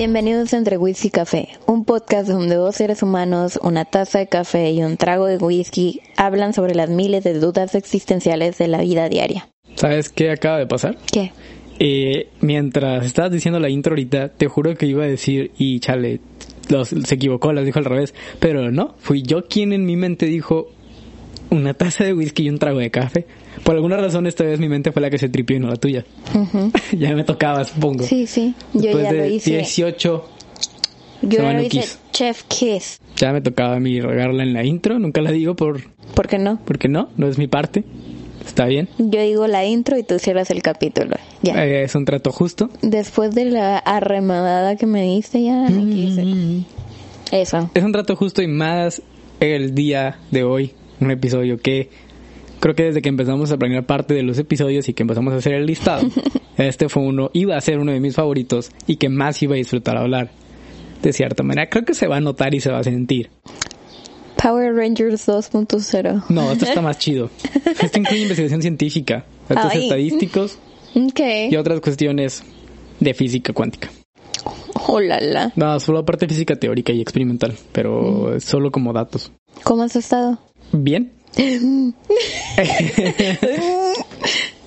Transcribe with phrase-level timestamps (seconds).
[0.00, 4.28] Bienvenidos a Entre Whisky y Café, un podcast donde dos seres humanos, una taza de
[4.28, 8.78] café y un trago de whisky hablan sobre las miles de dudas existenciales de la
[8.80, 9.50] vida diaria.
[9.74, 10.96] ¿Sabes qué acaba de pasar?
[11.12, 11.32] ¿Qué?
[11.78, 16.20] Eh, mientras estabas diciendo la intro ahorita, te juro que iba a decir, y chale,
[16.70, 18.14] los, se equivocó, las dijo al revés.
[18.38, 20.68] Pero no, fui yo quien en mi mente dijo
[21.50, 23.26] una taza de whisky y un trago de café.
[23.64, 25.76] Por alguna razón esta vez mi mente fue la que se tripió y no la
[25.76, 26.04] tuya.
[26.92, 28.04] ya me tocaba, supongo.
[28.04, 29.50] Sí, sí, yo Después ya de lo hice.
[29.50, 30.28] 18,
[31.22, 31.98] yo ya lo hice Kiss.
[32.12, 33.00] Chef Kiss.
[33.16, 34.98] ya me tocaba a mí regarla en la intro.
[34.98, 35.80] Nunca la digo por
[36.14, 36.58] ¿Por qué no?
[36.64, 37.84] porque no, no es mi parte.
[38.46, 38.88] Está bien.
[38.98, 41.16] Yo digo la intro y tú cierras el capítulo.
[41.42, 41.64] Ya.
[41.64, 42.70] Eh, es un trato justo.
[42.82, 46.24] Después de la arremadada que me diste, ya no quise.
[47.32, 47.70] Eso.
[47.74, 49.02] Es un trato justo y más
[49.40, 51.90] el día de hoy, un episodio que
[52.60, 55.36] creo que desde que empezamos a planear parte de los episodios y que empezamos a
[55.36, 56.06] hacer el listado,
[56.58, 59.58] este fue uno, iba a ser uno de mis favoritos y que más iba a
[59.58, 60.30] disfrutar hablar.
[61.02, 63.30] De cierta manera, creo que se va a notar y se va a sentir.
[64.42, 66.24] Power Rangers 2.0.
[66.28, 67.30] No, esto está más chido.
[67.82, 70.58] Esto incluye investigación científica, datos estadísticos
[70.94, 71.20] Ok.
[71.50, 72.42] y otras cuestiones
[73.00, 73.90] de física cuántica.
[74.88, 75.52] Oh, la, la.
[75.56, 79.32] No, solo parte física teórica y experimental, pero es solo como datos.
[79.62, 80.38] ¿Cómo has estado?
[80.72, 81.12] Bien.
[81.34, 81.92] Te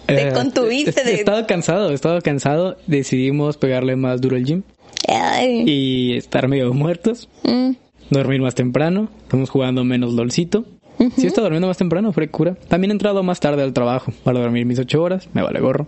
[0.08, 2.78] Eh, contuviste de- He estado cansado, he estado cansado.
[2.88, 4.64] Decidimos pegarle más duro al gym
[5.08, 5.64] Ay.
[5.66, 7.30] y estar medio muertos.
[7.44, 7.72] Mm.
[8.10, 9.10] Dormir más temprano.
[9.24, 10.66] Estamos jugando menos LOLcito.
[11.00, 12.56] Sí, he estado durmiendo más temprano, fue cura.
[12.68, 15.28] También he entrado más tarde al trabajo para dormir mis ocho horas.
[15.34, 15.88] Me vale gorro.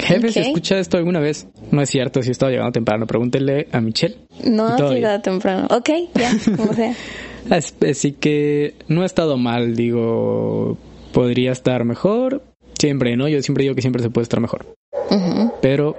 [0.00, 0.46] Jefe, ¿se Ok.
[0.48, 1.46] escucha esto alguna vez?
[1.70, 3.06] No es cierto, si he estado llegando temprano.
[3.06, 4.16] Pregúntele a Michelle.
[4.44, 4.94] No bien.
[4.94, 5.68] llegado temprano.
[5.70, 6.94] Ok, ya, como sea.
[7.50, 10.76] As- Así que no he estado mal, digo,
[11.12, 12.42] podría estar mejor.
[12.78, 13.28] Siempre, ¿no?
[13.28, 14.66] Yo siempre digo que siempre se puede estar mejor.
[15.62, 15.96] Pero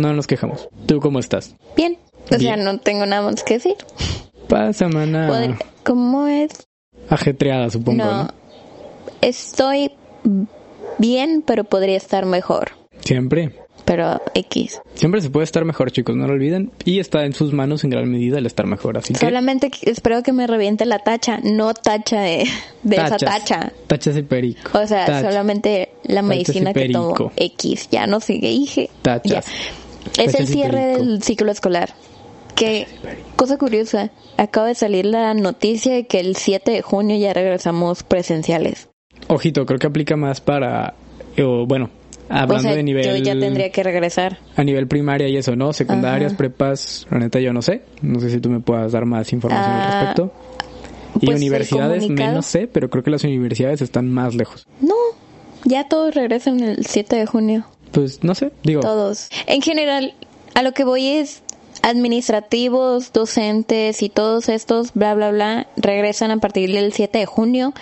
[0.00, 0.68] no nos quejamos.
[0.86, 1.54] ¿Tú cómo estás?
[1.76, 1.98] Bien.
[2.30, 3.76] O sea, no tengo nada más que decir.
[4.48, 6.50] Pa semana Podr- ¿Cómo es?
[7.08, 8.04] ajetreada, supongo.
[8.04, 8.22] No.
[8.24, 8.30] ¿no?
[9.22, 9.92] Estoy
[10.98, 12.72] bien, pero podría estar mejor.
[13.04, 13.52] Siempre.
[13.86, 14.82] Pero X.
[14.94, 16.72] Siempre se puede estar mejor, chicos, no lo olviden.
[16.84, 18.98] Y está en sus manos en gran medida el estar mejor.
[18.98, 19.14] Así.
[19.14, 22.46] Solamente que- espero que me reviente la tacha, no tacha de,
[22.82, 23.72] de esa tacha.
[23.86, 24.76] Tachas y perico.
[24.78, 27.30] O sea, solamente la medicina que tomo.
[27.36, 27.88] X.
[27.90, 28.90] Ya no sigue, dije.
[29.02, 29.30] Tachas.
[29.30, 29.38] Ya.
[29.38, 31.94] Es Tachas el cierre del ciclo escolar.
[32.56, 32.86] Que,
[33.36, 38.02] cosa curiosa, acaba de salir la noticia de que el 7 de junio ya regresamos
[38.02, 38.88] presenciales.
[39.28, 40.94] Ojito, creo que aplica más para.
[41.38, 41.90] o, bueno,
[42.28, 43.04] hablando o sea, de nivel.
[43.04, 44.38] yo ya tendría que regresar.
[44.56, 45.72] A nivel primaria y eso, ¿no?
[45.72, 46.38] Secundarias, Ajá.
[46.38, 47.82] prepas, la neta yo no sé.
[48.02, 50.32] No sé si tú me puedas dar más información al Ah, respecto.
[51.20, 54.66] Y pues, universidades, menos sé, pero creo que las universidades están más lejos.
[54.80, 54.94] No,
[55.64, 57.64] ya todos regresan el 7 de junio.
[57.92, 59.28] Pues no sé, digo, Todos.
[59.46, 60.12] En general,
[60.54, 61.42] a lo que voy es
[61.82, 67.72] administrativos, docentes y todos estos, bla, bla, bla, regresan a partir del 7 de junio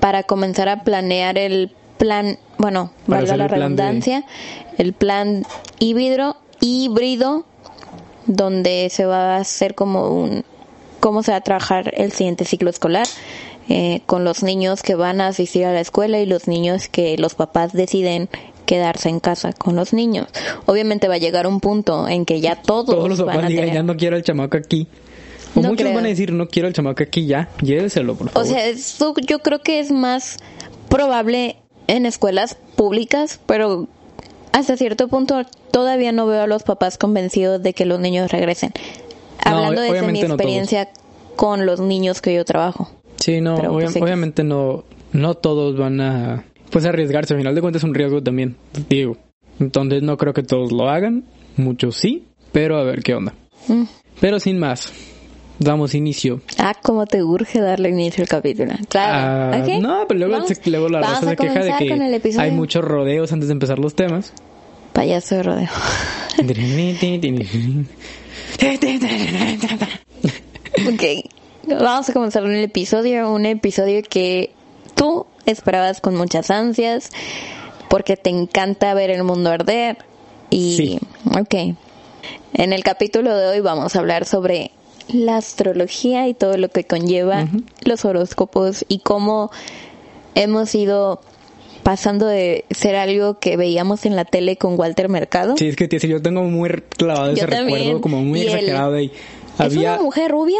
[0.00, 4.24] para comenzar a planear el plan, bueno, valga la el plan de- redundancia,
[4.78, 5.44] el plan
[5.80, 7.44] híbrido, híbrido,
[8.26, 10.44] donde se va a hacer como un,
[11.00, 13.06] cómo se va a trabajar el siguiente ciclo escolar.
[13.70, 17.16] eh, con los niños que van a asistir a la escuela y los niños que
[17.16, 18.28] los papás deciden
[18.66, 20.26] quedarse en casa con los niños.
[20.66, 23.48] Obviamente va a llegar un punto en que ya todos, todos los van papás a
[23.48, 23.74] digan, tener...
[23.76, 24.86] ya no quiero el chamaco aquí.
[25.54, 25.94] O No muchos creo.
[25.96, 28.48] van a decir, no quiero el chamaco aquí ya, lléveselo, por O favor.
[28.48, 30.36] sea, eso yo creo que es más
[30.90, 33.86] probable en escuelas públicas, pero
[34.52, 38.72] hasta cierto punto todavía no veo a los papás convencidos de que los niños regresen.
[39.44, 40.88] No, Hablando desde mi no experiencia
[41.36, 42.88] con los niños que yo trabajo.
[43.16, 47.34] sí, no, pero, obvia- pues, obviamente no, no todos van a, pues arriesgarse.
[47.34, 48.56] Al final de cuentas es un riesgo también,
[48.88, 49.16] digo.
[49.60, 51.24] Entonces no creo que todos lo hagan,
[51.56, 53.34] muchos sí, pero a ver qué onda.
[53.68, 53.82] Mm.
[54.20, 54.92] Pero sin más,
[55.58, 58.72] damos inicio Ah, cómo te urge darle inicio al capítulo.
[58.88, 59.64] Claro.
[59.64, 59.78] Ah.
[59.80, 63.48] No, pero luego, se- luego la raza se queja de que hay muchos rodeos antes
[63.48, 64.32] de empezar los temas.
[64.92, 65.68] Payaso de rodeo.
[70.88, 71.02] Ok,
[71.80, 74.50] vamos a comenzar el episodio, un episodio que
[74.94, 77.10] tú esperabas con muchas ansias,
[77.88, 79.98] porque te encanta ver el mundo arder.
[80.50, 80.98] Y, Sí.
[81.36, 81.76] ok,
[82.54, 84.72] en el capítulo de hoy vamos a hablar sobre
[85.08, 87.46] la astrología y todo lo que conlleva
[87.84, 89.50] los horóscopos y cómo
[90.34, 91.20] hemos ido
[91.82, 95.54] pasando de ser algo que veíamos en la tele con Walter Mercado.
[95.58, 97.78] Sí, es que yo tengo muy clavado Yo ese también.
[97.80, 99.12] recuerdo, como muy Y el- exagerado ahí.
[99.54, 100.58] ¿Es Había, una mujer rubia?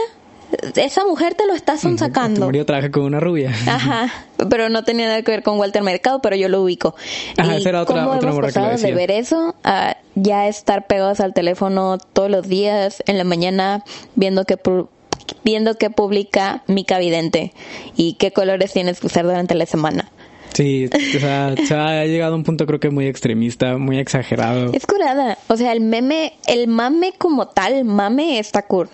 [0.77, 2.47] esa mujer te lo está Tu sonsacando.
[2.47, 3.53] marido trabaja con una rubia.
[3.67, 4.13] Ajá,
[4.51, 6.95] pero no tenía nada que ver con Walter Mercado, pero yo lo ubico.
[7.39, 10.49] Ajá, y esa era otra- cómo otra hemos que pasado de ver eso a ya
[10.49, 13.85] estar pegados al teléfono todos los días, en la mañana,
[14.15, 14.59] viendo que
[15.43, 17.53] viendo qué publica Mica Vidente
[17.97, 20.11] y qué colores tienes que usar durante la semana.
[20.55, 24.73] Sí, o sea, se ha llegado a un punto creo que muy extremista, muy exagerado.
[24.73, 25.37] Es curada.
[25.49, 28.89] O sea, el meme, el mame como tal, mame está cool.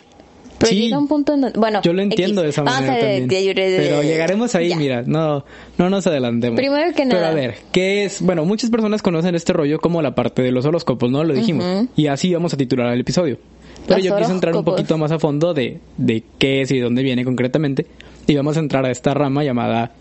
[0.61, 0.81] Pero Sí.
[0.83, 2.45] llega un punto en donde, bueno, Yo lo entiendo X.
[2.45, 3.29] de esa manera a- también.
[3.29, 4.77] de- de- de- Pero llegaremos ahí, ya.
[4.77, 5.45] mira, no,
[5.79, 6.57] no nos adelantemos.
[6.57, 7.31] Primero que Pero nada.
[7.31, 8.21] a ver, ¿qué es?
[8.21, 11.25] Bueno, muchas personas conocen este rollo como la parte de los horóscopos, ¿no?
[11.25, 11.65] Lo dijimos.
[11.97, 13.39] Y así vamos a titular el episodio.
[13.87, 16.77] Pero Los yo quise entrar un poquito más a fondo de, de qué es y
[16.77, 17.87] de dónde viene concretamente.
[18.27, 19.93] Y vamos a entrar a esta rama llamada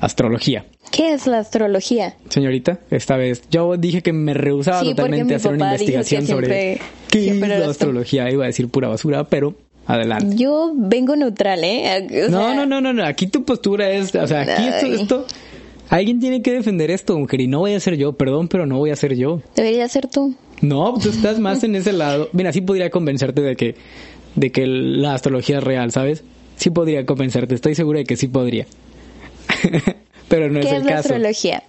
[0.00, 0.66] astrología.
[0.90, 2.14] ¿Qué es la astrología?
[2.28, 6.80] Señorita, esta vez yo dije que me rehusaba Sí, totalmente a hacer una investigación sobre
[7.10, 8.30] qué es la astrología.
[8.30, 9.54] Iba a decir pura basura, pero
[9.86, 10.36] adelante.
[10.36, 12.24] Yo vengo neutral, ¿eh?
[12.26, 13.04] O No, sea, no, no, no, no.
[13.04, 15.26] Aquí tu postura es, o sea, aquí esto, esto,
[15.88, 18.78] alguien tiene que defender esto, mujer, y no voy a ser yo, perdón, pero no
[18.78, 19.40] voy a ser yo.
[19.54, 20.34] Debería ser tú.
[20.62, 22.28] No, tú estás más en ese lado.
[22.32, 23.74] Mira, sí podría convencerte de que,
[24.34, 26.24] de que la astrología es real, ¿sabes?
[26.56, 28.66] Sí podría convencerte, estoy seguro de que sí podría.
[30.28, 31.08] pero no es ¿Qué el es la caso.
[31.14, 31.62] astrología?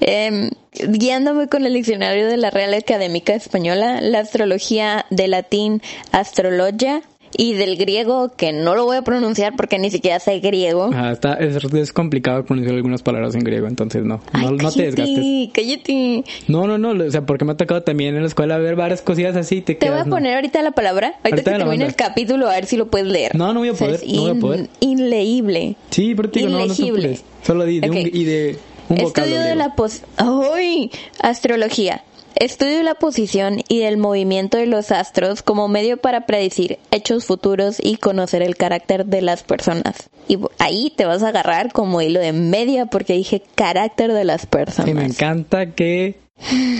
[0.00, 7.02] Em, guiándome con el diccionario de la Real Académica Española, la astrología de latín astrologia
[7.36, 10.90] y del griego, que no lo voy a pronunciar porque ni siquiera sé griego.
[10.92, 14.72] Ajá, está, es, es complicado pronunciar algunas palabras en griego, entonces no, no, Ay, no
[14.72, 15.16] te desgastes.
[15.16, 16.24] cállate, cállate.
[16.48, 19.02] No, no, no, o sea, porque me ha tocado también en la escuela ver varias
[19.02, 20.16] cosillas así te Te voy quedas, a no.
[20.16, 21.08] poner ahorita la palabra.
[21.24, 23.34] Ahorita, Ahorita que termine el capítulo, a ver si lo puedes leer.
[23.34, 24.68] No, no voy a O sea, poder, no voy a poder.
[24.80, 25.76] Inleíble.
[25.90, 26.74] Sí, pero te digo, no, no.
[26.74, 28.06] Solo di de un, Ok.
[28.12, 28.58] y de
[28.88, 30.90] un vocablo Estudio de la pos ¡Ay!
[31.20, 32.02] Astrología.
[32.36, 37.76] Estudio la posición y del movimiento de los astros como medio para predecir hechos futuros
[37.80, 40.10] y conocer el carácter de las personas.
[40.26, 44.46] Y ahí te vas a agarrar como hilo de media porque dije carácter de las
[44.46, 44.88] personas.
[44.88, 46.16] Sí, me encanta que,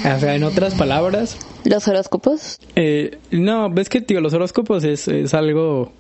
[0.01, 2.59] o sea, en otras palabras, Los horóscopos.
[2.75, 5.93] eh, no, ves que, tío, los horóscopos es, es algo,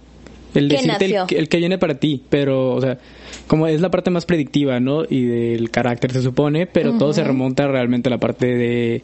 [0.55, 2.99] el ¿Qué decirte el que viene para ti, pero, o sea,
[3.47, 5.05] como es la parte más predictiva, ¿no?
[5.09, 9.03] Y del carácter se supone, pero todo se remonta realmente a la parte de,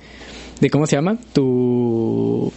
[0.61, 1.19] de ¿cómo se llama?
[1.33, 2.53] Tu,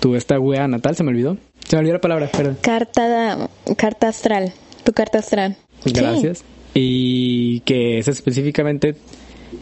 [0.00, 1.36] tu esta wea natal, se me olvidó.
[1.66, 2.58] Se me olvidó la palabra, perdón.
[2.60, 4.52] Carta, carta astral.
[4.84, 5.56] Tu carta astral.
[5.84, 5.92] Sí.
[5.92, 6.44] Gracias.
[6.74, 8.96] Y que es específicamente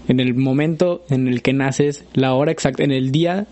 [0.09, 3.47] en el momento en el que naces, la hora exacta, en el día,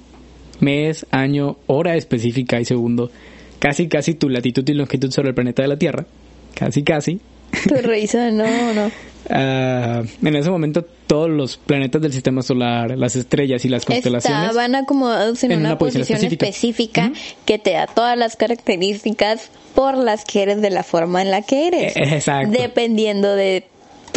[0.61, 3.11] mes, año, hora específica y segundo,
[3.59, 6.07] casi casi tu latitud y longitud sobre el planeta de la Tierra,
[6.55, 7.21] casi casi.
[7.67, 8.91] Tu risa, no, no.
[9.31, 14.51] Ah, en ese momento todos los planetas del sistema solar, las estrellas y las constelaciones
[14.51, 17.07] Estaban acomodados en, en una, una posición posición, específica.
[17.07, 21.31] específica, que te da todas las características por las que eres de la forma en
[21.33, 21.97] la que eres.
[21.97, 22.57] Eh, exacto.
[22.57, 23.65] Dependiendo de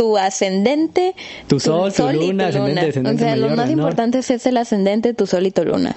[0.01, 1.13] tu ascendente,
[1.47, 3.69] Tu sol, tu y luna, ascendente, descendente O sea, lo más menor.
[3.71, 5.95] importante es el ascendente, tu sol y tu luna.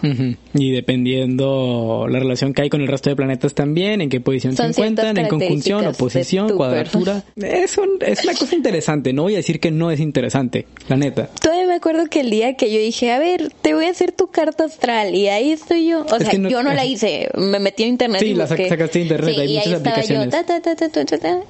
[0.53, 4.55] Y dependiendo la relación que hay con el resto de planetas también, en qué posición
[4.56, 7.25] Son se encuentran, en conjunción, oposición, tu cuadratura.
[7.37, 10.97] Es, un- es una cosa interesante, no voy a decir que no es interesante, la
[10.97, 11.29] neta.
[11.41, 14.12] Todavía me acuerdo que el día que yo dije, a ver, te voy a hacer
[14.12, 16.03] tu carta astral y ahí estoy yo.
[16.03, 18.46] O Es sea, no- yo no la hice, me metí a internet Sí, y la
[18.46, 20.29] sacaste de internet, Sí, hay y ahí muchas yo, aplicaciones.
[20.31, 21.41] ta, ta, ta, ta,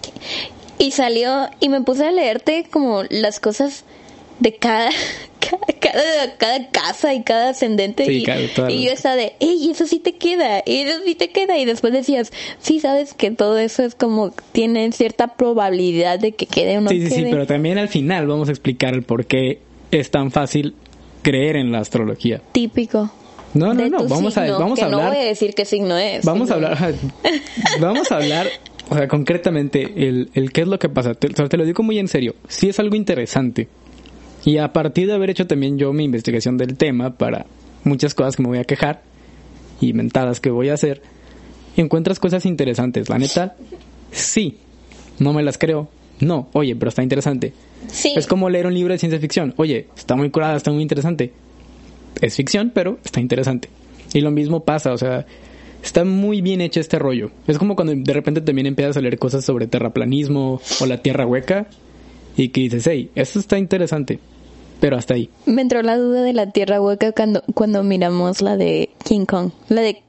[0.78, 3.84] y salió y me puse a leerte como las cosas
[4.40, 4.90] de cada
[5.40, 9.70] cada, cada, cada casa y cada ascendente Sí, y, cada- y yo estaba de, ey,
[9.70, 13.30] eso sí te queda, y eso sí te queda y después decías, sí sabes que
[13.30, 17.14] todo eso es como tiene cierta probabilidad de que quede o no sí, sí, sí,
[17.16, 17.30] quede.
[17.30, 20.74] pero también al final vamos a explicar el por qué es tan fácil
[21.22, 22.40] creer en la astrología.
[22.52, 23.10] Típico.
[23.54, 25.00] No, no, no, vamos a, signo, vamos que a hablar.
[25.04, 26.24] No voy a decir qué signo es.
[26.24, 26.66] Vamos a signo.
[26.68, 26.94] hablar,
[27.80, 28.48] vamos a hablar,
[28.90, 31.14] o sea, concretamente, el, el qué es lo que pasa.
[31.14, 32.34] Te, te lo digo muy en serio.
[32.48, 33.68] Sí es algo interesante.
[34.44, 37.46] Y a partir de haber hecho también yo mi investigación del tema para
[37.82, 39.02] muchas cosas que me voy a quejar
[39.80, 41.02] y mentadas que voy a hacer,
[41.76, 43.08] encuentras cosas interesantes.
[43.08, 43.56] La neta,
[44.10, 44.58] sí.
[45.18, 45.88] No me las creo.
[46.20, 47.52] No, oye, pero está interesante.
[47.88, 48.12] Sí.
[48.16, 49.54] Es como leer un libro de ciencia ficción.
[49.56, 51.32] Oye, está muy curada, está muy interesante.
[52.20, 53.68] Es ficción, pero está interesante.
[54.12, 55.26] Y lo mismo pasa, o sea,
[55.84, 57.30] está muy bien hecho este rollo.
[57.46, 61.26] Es como cuando de repente también empiezas a leer cosas sobre terraplanismo o la tierra
[61.26, 61.66] hueca
[62.36, 64.18] y que dices, hey, esto está interesante,
[64.80, 65.28] pero hasta ahí.
[65.46, 69.50] Me entró la duda de la tierra hueca cuando, cuando miramos la de King Kong,
[69.68, 70.02] la de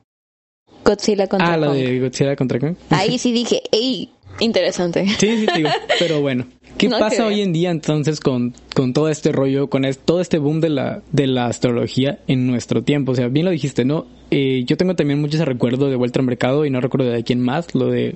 [0.84, 1.77] Godzilla contra Ah, la Kong.
[1.77, 2.75] de Godzilla contra Kong.
[2.89, 5.05] Ahí sí dije, ey, interesante.
[5.08, 5.70] Sí, sí, digo.
[6.00, 6.46] Pero bueno,
[6.77, 10.22] ¿qué No pasa hoy en día entonces con, con todo este rollo, con es- todo
[10.22, 13.12] este boom de la, de la astrología en nuestro tiempo?
[13.13, 14.05] O sea, bien lo dijiste, ¿no?
[14.32, 17.39] Eh, yo tengo también muchos recuerdos de vuelta al mercado y no recuerdo de quién
[17.41, 18.15] más, lo de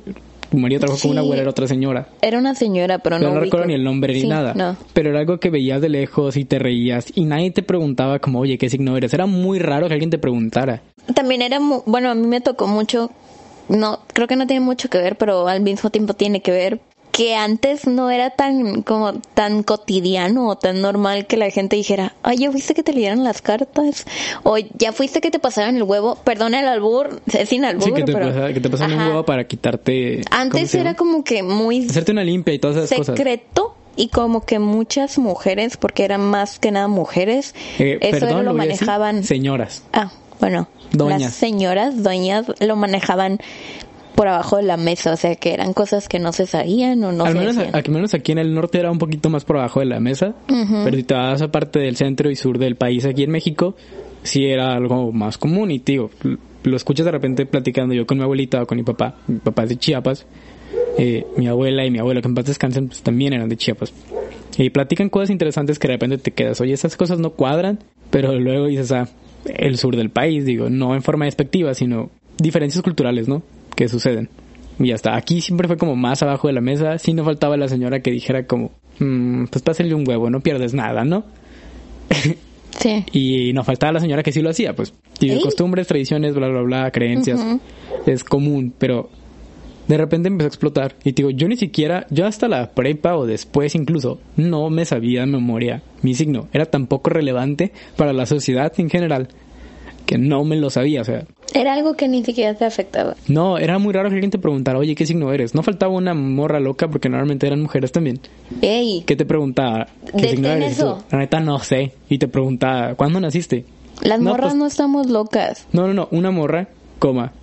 [0.51, 1.25] marido trabajó con una Sí.
[1.25, 2.07] abuela, era otra señora.
[2.23, 4.53] Era una señora, pero Pero no no, recuerdo ni el nombre ni Sí, nada.
[4.55, 4.75] no.
[4.93, 8.39] Pero era algo que veías de lejos y te reías y nadie te preguntaba como,
[8.39, 9.13] oye, ¿qué signo eres?
[9.13, 10.81] Era muy raro que alguien te preguntara.
[11.13, 13.11] También era, mu- bueno, a mí me tocó mucho,
[13.69, 16.79] no, creo que no tiene mucho que ver, pero al mismo tiempo tiene que ver
[17.19, 22.13] que antes no era tan como tan cotidiano o tan normal que la gente dijera,
[22.23, 24.05] ay, ya fuiste que te leyeran las cartas
[24.43, 27.91] o ya fuiste que te pasaran el huevo, perdón el albur, es sin albur, Sí,
[27.93, 30.21] que te, pero pasa- que te pasan un huevo para quitarte...
[30.29, 33.17] ¿cómo antes era como que muy Hacerte una limpia y todas esas cosas.
[33.17, 38.45] secreto y como que muchas mujeres, porque eran más que nada mujeres, Eh, eso perdón,
[38.45, 39.25] lo decir, manejaban.
[39.25, 39.83] Señoras.
[39.91, 40.09] Ah,
[40.39, 41.19] bueno, Doñas.
[41.21, 43.39] las señoras, doñas, lo manejaban
[44.19, 47.13] por abajo de la mesa, o sea que eran cosas que no se sabían o
[47.13, 47.73] no al, se menos, decían.
[47.73, 50.35] al menos aquí en el norte era un poquito más por abajo de la mesa.
[50.45, 53.77] Pero si te vas a parte del centro y sur del país, aquí en México,
[54.23, 55.71] sí era algo más común.
[55.71, 56.09] Y tío,
[56.63, 59.15] lo escuchas de repente platicando yo con mi abuelita o con mi papá.
[59.27, 60.25] Mi papá es de Chiapas.
[60.97, 63.93] eh, mi abuela y mi abuelo, que en paz descansen, pues también eran de Chiapas.
[64.57, 68.37] Y platican cosas interesantes que de repente te quedas, oye, esas cosas no cuadran, pero
[68.37, 69.07] luego dices, ah,
[69.45, 73.43] el sur del país, digo, no en forma despectiva, sino diferencias culturales, ¿no?
[73.79, 74.27] Que suceden.
[74.77, 75.15] Y ya está.
[75.15, 76.97] Aquí siempre fue como más abajo de la mesa.
[76.97, 80.73] Sí no faltaba la señora que dijera como, "Mm, pues pásale un huevo, no pierdes
[80.73, 81.23] nada, ¿no?
[82.77, 83.05] Sí.
[83.13, 84.93] Y no faltaba la señora que sí lo hacía, pues.
[85.21, 87.39] Y costumbres, tradiciones, bla, bla, bla, creencias.
[88.05, 89.09] Es común, pero
[89.87, 90.95] de repente empezó a explotar.
[91.05, 94.83] Y te digo, yo ni siquiera, yo hasta la prepa o después incluso, no me
[94.85, 96.47] sabía de memoria mi signo.
[96.51, 99.29] Era tan poco relevante para la sociedad en general
[100.09, 101.01] que no me lo sabía.
[101.01, 103.15] O sea, Era algo que ni siquiera te afectaba.
[103.27, 105.53] no, era muy raro que alguien te preguntara, oye, ¿qué signo eres?
[105.53, 108.19] No faltaba una morra loca porque normalmente eran mujeres también.
[108.61, 109.85] Ey, Que te preguntaba,
[110.17, 110.71] ¿qué signo eres?
[110.79, 111.03] Eso.
[111.11, 111.91] La neta no sé.
[112.09, 113.65] Y te preguntaba, ¿cuándo naciste?
[114.01, 115.67] las No, morras pues- no estamos locas.
[115.73, 117.33] No, no, no, una morra, coma,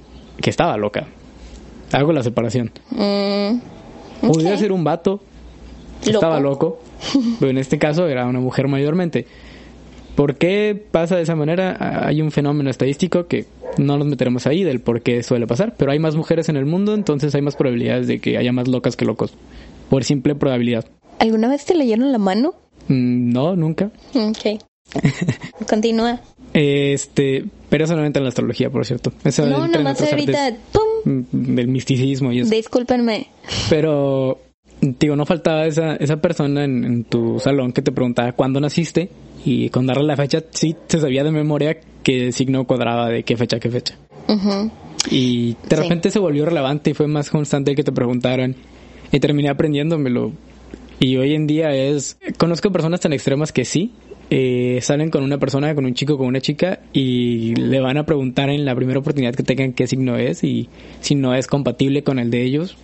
[0.41, 1.07] que estaba loca.
[1.93, 2.73] Hago la separación.
[2.91, 4.59] Mm, Podría ok.
[4.59, 5.21] ser un vato
[6.03, 6.19] que Loco.
[6.27, 6.81] estaba loco,
[7.39, 9.27] pero en este caso era una mujer mayormente.
[10.17, 11.77] ¿Por qué pasa de esa manera?
[11.79, 13.45] Ah, Hay un fenómeno estadístico que
[13.79, 16.65] no nos meteremos ahí del por qué suele pasar, pero hay más mujeres en el
[16.67, 19.35] mundo, entonces hay más probabilidades de que haya más locas que locos.
[19.91, 20.87] Por simple probabilidad.
[21.19, 22.55] ¿Alguna vez te leyeron la mano?
[22.89, 23.91] Mm, No, nunca.
[24.15, 24.61] Ok.
[25.69, 26.21] Continúa.
[26.53, 29.13] Este, pero eso no entra en la astrología, por cierto.
[29.25, 31.25] Eso No, nomás ahorita, artes, ¡pum!
[31.33, 32.51] mm, del misticismo y eso.
[32.51, 33.27] Discúlpenme.
[33.69, 34.39] Pero,
[34.81, 39.11] digo, no faltaba esa, esa persona en, en tu salón que te preguntaba cuándo naciste
[39.47, 43.37] y con darle la fecha, sí se sabía de memoria qué signo cuadraba de qué
[43.37, 43.97] fecha qué fecha.
[44.29, 44.71] Ujú.
[45.11, 45.83] Y de Sí.
[45.83, 48.57] repente se volvió relevante y fue más constante el que te preguntaran
[49.13, 50.33] y terminé aprendiéndomelo.
[50.99, 53.93] Y hoy en día es, conozco personas tan extremas que sí,
[54.31, 58.05] eh, salen con una persona, con un chico, con una chica y le van a
[58.07, 60.69] preguntar en la primera oportunidad que tengan qué signo es y
[61.01, 62.77] si no es compatible con el de ellos,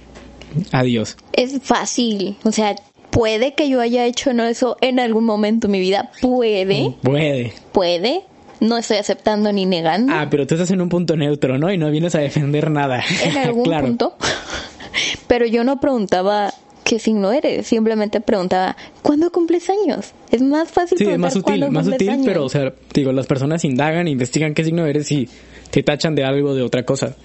[0.70, 1.16] adiós.
[1.32, 2.36] Es fácil.
[2.44, 2.76] O sea,
[3.12, 6.10] puede que yo haya hecho no eso en algún momento de mi vida.
[6.20, 7.52] Puede, Puede.
[7.70, 8.22] puede.
[8.60, 10.12] No estoy aceptando ni negando.
[10.14, 11.72] Ah, pero tú estás en un punto neutro, ¿no?
[11.72, 13.02] Y no vienes a defender nada.
[13.24, 13.86] en algún claro.
[13.86, 14.16] punto.
[15.26, 16.52] Pero yo no preguntaba
[16.84, 20.12] qué signo eres, simplemente preguntaba, ¿cuándo cumples años?
[20.30, 22.26] Es más fácil Sí, es más sutil, cuándo más sutil, años.
[22.26, 25.28] pero, o sea, digo, las personas indagan, investigan qué signo eres y
[25.70, 27.16] te tachan de algo, de otra cosa.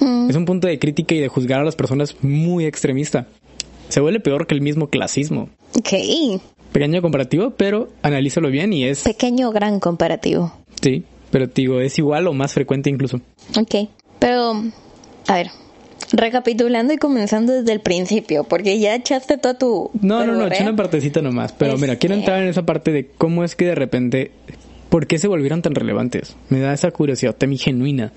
[0.00, 3.26] Mm, Es un punto de crítica y de juzgar a las personas muy extremista.
[3.92, 5.50] Se vuelve peor que el mismo clasismo.
[5.78, 6.40] ok,
[6.72, 10.50] Pequeño comparativo, pero analízalo bien y es, pequeño gran comparativo.
[10.80, 13.20] sí, pero digo, es igual o más frecuente incluso.
[13.60, 14.54] Ok, pero,
[15.28, 15.48] a ver,
[16.12, 19.90] recapitulando y comenzando desde el principio, porque ya echaste toda tu...
[20.00, 20.54] No, no, no, verborrea.
[20.58, 21.52] eché una partecita nomás.
[21.52, 24.30] Pero mira, quiero Este- entrar en esa parte de cómo es que de repente,
[24.88, 26.36] ¿por qué se volvieron tan relevantes?
[26.48, 28.12] Me da esa curiosidad también genuina.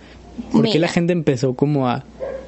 [0.54, 2.04] ¿Por qué la gente empezó como a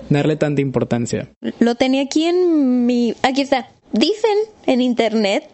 [0.10, 1.30] darle tanta importancia?
[1.60, 3.16] Lo tenía aquí en mi...
[3.22, 3.70] Aquí está.
[3.92, 5.50] Dicen en internet,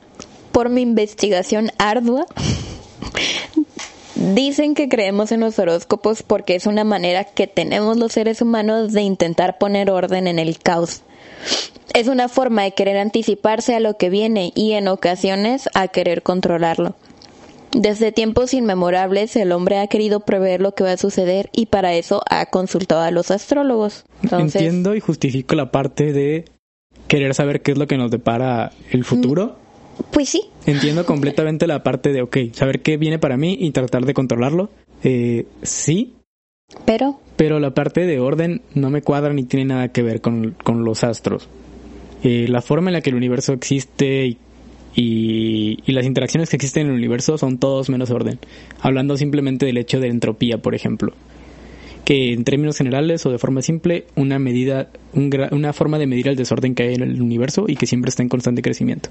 [0.52, 2.26] por mi investigación ardua,
[4.16, 8.94] dicen que creemos en los horóscopos porque es una manera que tenemos los seres humanos
[8.94, 11.02] de intentar poner orden en el caos.
[11.94, 16.24] Es una forma de querer anticiparse a lo que viene y en ocasiones a querer
[16.24, 16.96] controlarlo.
[17.76, 21.94] Desde tiempos inmemorables el hombre ha querido prever lo que va a suceder y para
[21.94, 24.06] eso ha consultado a los astrólogos.
[24.22, 26.46] Entonces, Entiendo y justifico la parte de
[27.08, 29.56] querer saber qué es lo que nos depara el futuro.
[30.12, 34.06] Pues sí, Entiendo completamente la parte de, ok, saber qué viene para mí y tratar
[34.06, 34.70] de controlarlo.
[35.04, 36.14] Eh, sí,
[36.86, 40.56] pero pero la parte de orden no me cuadra ni tiene nada que ver con,
[40.64, 41.50] con los astros.
[42.24, 44.38] Eh, la forma en la que el universo existe y,
[44.96, 48.40] y, y las interacciones que existen en el universo son todos menos orden.
[48.82, 51.14] Hablando simplemente del hecho de entropía, por ejemplo.
[52.06, 54.90] que en términos generales o de forma simple, una medida,
[55.52, 58.24] una forma de medir el desorden que hay en el universo y que siempre está
[58.24, 59.10] en constante crecimiento.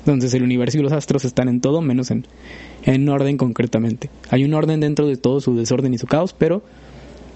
[0.00, 2.26] Entonces el universo y los astros están en todo menos en,
[2.84, 4.10] en orden concretamente.
[4.30, 6.62] Hay un orden dentro de todo su desorden y su caos, pero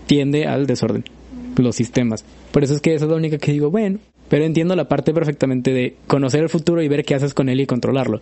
[0.07, 1.05] tiende al desorden,
[1.65, 2.25] los sistemas.
[2.53, 3.99] Por eso es que esa es la única que digo, bueno,
[4.29, 7.61] pero entiendo la parte perfectamente de conocer el futuro y ver qué haces con él
[7.61, 8.21] y controlarlo.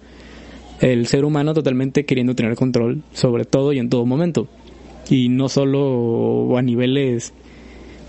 [0.80, 4.48] El ser humano totalmente queriendo tener control sobre todo y en todo momento.
[5.08, 7.32] Y no solo a niveles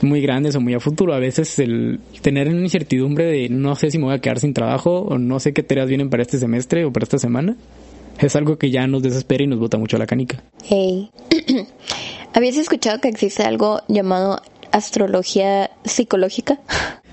[0.01, 1.13] muy grandes o muy a futuro.
[1.13, 4.53] A veces el tener una incertidumbre de no sé si me voy a quedar sin
[4.53, 7.55] trabajo o no sé qué tareas vienen para este semestre o para esta semana
[8.20, 10.44] es algo que ya nos desespera y nos bota mucho la canica.
[10.63, 11.10] Hey.
[12.34, 14.41] ¿Habías escuchado que existe algo llamado
[14.75, 16.60] astrología psicológica?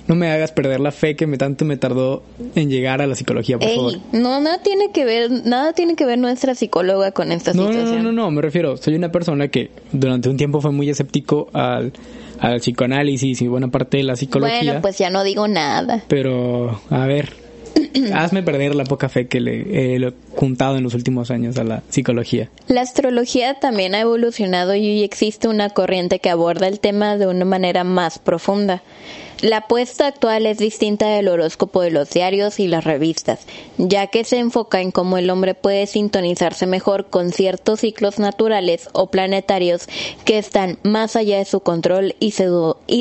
[0.08, 2.24] No me hagas perder la fe que me tanto me tardó
[2.56, 3.92] en llegar a la psicología, por favor.
[4.12, 7.84] No, nada tiene que ver, nada tiene que ver nuestra psicóloga con esta situación.
[7.84, 10.90] No, no, no, no, me refiero, soy una persona que durante un tiempo fue muy
[10.90, 11.92] escéptico al,
[12.40, 14.58] al psicoanálisis y buena parte de la psicología.
[14.64, 16.02] Bueno, pues ya no digo nada.
[16.08, 17.41] Pero, a ver,
[18.14, 21.82] hazme perder la poca fe que le he juntado en los últimos años a la
[21.88, 22.48] psicología.
[22.68, 27.44] La astrología también ha evolucionado y existe una corriente que aborda el tema de una
[27.44, 28.82] manera más profunda.
[29.42, 33.40] La apuesta actual es distinta del horóscopo de los diarios y las revistas,
[33.76, 38.88] ya que se enfoca en cómo el hombre puede sintonizarse mejor con ciertos ciclos naturales
[38.92, 39.88] o planetarios
[40.24, 42.30] que están más allá de su control y,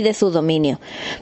[0.01, 0.79] de su dominio,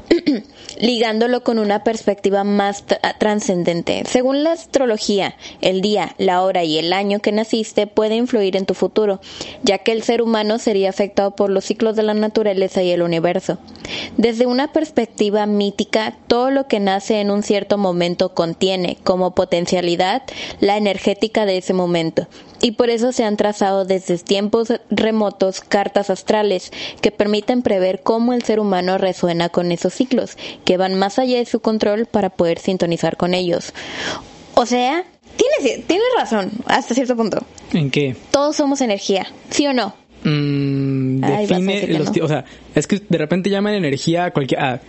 [0.79, 2.83] ligándolo con una perspectiva más
[3.19, 4.03] trascendente.
[4.05, 8.65] Según la astrología, el día, la hora y el año que naciste puede influir en
[8.65, 9.19] tu futuro,
[9.63, 13.01] ya que el ser humano sería afectado por los ciclos de la naturaleza y el
[13.01, 13.57] universo.
[14.17, 20.23] Desde una perspectiva mítica, todo lo que nace en un cierto momento contiene como potencialidad
[20.59, 22.27] la energética de ese momento.
[22.61, 28.33] Y por eso se han trazado desde tiempos remotos cartas astrales que permiten prever cómo
[28.33, 32.29] el ser humano resuena con esos ciclos, que van más allá de su control para
[32.29, 33.73] poder sintonizar con ellos.
[34.55, 37.45] O sea, tienes, tienes razón hasta cierto punto.
[37.73, 38.15] ¿En qué?
[38.31, 39.95] Todos somos energía, ¿sí o no?
[40.23, 42.43] Mm, define los, o sea,
[42.75, 44.81] es que de repente llaman energía a cualquier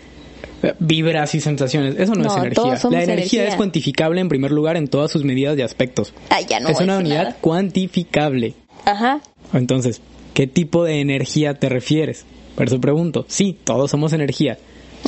[0.79, 1.97] vibras y sensaciones.
[1.99, 2.91] Eso no, es energía.
[2.91, 6.13] La energía, es cuantificable en primer lugar en todas sus medidas y aspectos.
[6.39, 8.55] es una unidad cuantificable.
[8.85, 9.21] Ajá.
[9.53, 10.01] Entonces,
[10.35, 12.25] ¿qué tipo de energía te refieres?
[12.55, 13.25] Por eso pregunto.
[13.29, 14.59] Sí, todos somos energía.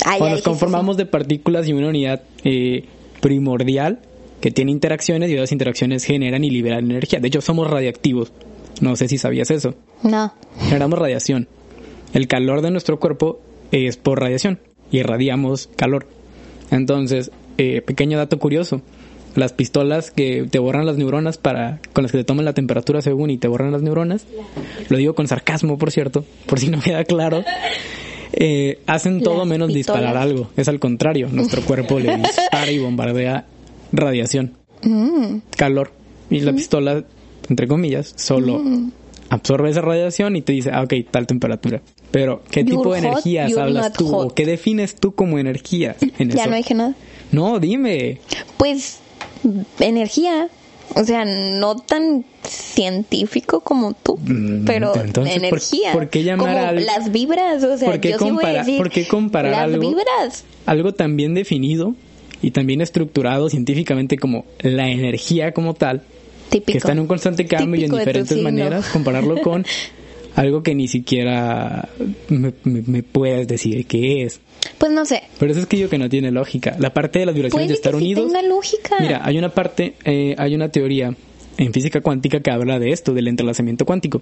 [0.03, 2.85] Cuando nos conformamos de partículas y una unidad eh,
[3.21, 3.99] primordial
[4.41, 7.19] que tiene interacciones y esas interacciones generan y liberan energía.
[7.19, 8.33] De hecho, somos radiactivos.
[8.81, 9.75] No sé si sabías eso.
[10.01, 10.33] No.
[10.59, 11.47] Generamos radiación.
[12.13, 13.39] El calor de nuestro cuerpo
[13.71, 14.59] es por radiación
[14.93, 16.07] y irradiamos calor.
[16.71, 18.81] Entonces, eh, pequeño dato curioso,
[19.35, 23.01] las pistolas que te borran las neuronas para con las que te toman la temperatura
[23.01, 24.25] según y te borran las neuronas,
[24.87, 27.43] lo digo con sarcasmo, por cierto, por si no queda claro.
[28.35, 30.49] Eh, hacen todo menos disparar algo.
[30.55, 33.45] Es al contrario, nuestro cuerpo le dispara y bombardea
[33.91, 34.53] radiación,
[34.83, 35.37] mm.
[35.57, 35.91] calor.
[36.29, 36.55] Y la mm.
[36.55, 37.03] pistola,
[37.49, 38.91] entre comillas, solo mm
[39.33, 41.81] absorbe esa radiación y te dice, ah, ok, tal temperatura.
[42.11, 44.15] Pero, ¿qué tipo de energías hablas tú?
[44.15, 45.95] ¿O qué defines tú como energía?
[46.19, 46.93] En ya no dije nada.
[47.31, 48.19] No, dime.
[48.57, 48.99] Pues,
[49.79, 50.49] energía.
[50.95, 54.93] O sea, no tan científico como tú, mm, pero
[55.25, 55.91] energía.
[55.93, 57.63] ¿por, qué llamar como las vibras?
[57.63, 60.43] O sea, ¿por qué yo comparar, ¿por qué comparar las algo, vibras?
[60.67, 61.95] algo tan bien definido
[62.43, 66.03] y también estructurado científicamente como la energía como tal
[66.61, 69.65] que está en un constante cambio y en diferentes maneras, compararlo con
[70.35, 71.89] algo que ni siquiera
[72.29, 74.39] me, puedes decir qué es.
[74.77, 75.23] Pues no sé.
[75.39, 76.75] Pero eso es que yo que no tiene lógica.
[76.79, 78.25] La parte de las vibraciones de estar unidos.
[78.25, 78.95] Tenga lógica.
[78.99, 81.15] Mira, hay una parte, eh, hay una teoría
[81.57, 84.21] en física cuántica que habla de esto, del entrelazamiento cuántico.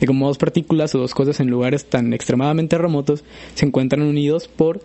[0.00, 4.48] De cómo dos partículas o dos cosas en lugares tan extremadamente remotos se encuentran unidos
[4.48, 4.80] por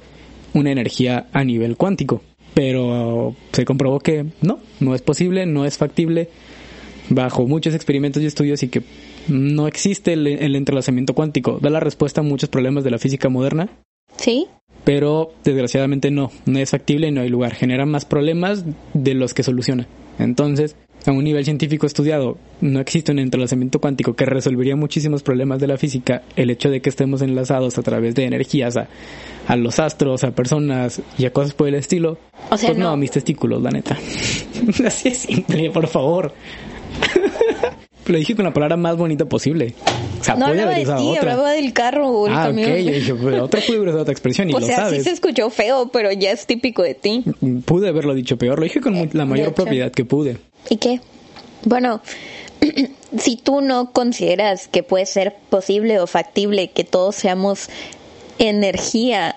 [0.54, 2.22] una energía a nivel cuántico.
[2.54, 6.30] Pero se comprobó que no, no es posible, no es factible
[7.10, 8.84] bajo muchos experimentos y estudios y que
[9.28, 11.60] no existe el, entrelazamiento cuántico.
[11.62, 13.70] Da la respuesta a muchos problemas de la física moderna.
[14.18, 14.48] Sí.
[14.84, 17.54] Pero desgraciadamente no, no es factible y no hay lugar.
[17.54, 19.88] Genera más problemas de los que soluciona.
[20.18, 25.60] Entonces, a un nivel científico estudiado, no existe un entrelazamiento cuántico que resolvería muchísimos problemas
[25.60, 26.24] de la física.
[26.36, 28.88] El hecho de que estemos enlazados a través de energías a,
[29.48, 32.18] a los astros, a personas y a cosas por el estilo.
[32.50, 33.98] O sea, pues no, a mis testículos, la neta.
[34.86, 36.34] Así es simple, por favor.
[38.06, 39.76] Lo dije con la palabra más bonita posible.
[40.20, 42.58] O sea, no hablaba de ti, hablaba del carro o el ah, ok.
[42.58, 44.98] Yo dije, pues otra pude haber otra expresión y o lo sea, sabes.
[44.98, 47.24] sí se escuchó feo, pero ya es típico de ti.
[47.66, 48.58] Pude haberlo dicho peor.
[48.58, 50.38] Lo dije con la mayor propiedad que pude.
[50.70, 51.02] ¿Y qué?
[51.66, 52.02] Bueno,
[53.18, 57.70] si tú no consideras que puede ser posible o factible que todos seamos
[58.40, 59.36] energía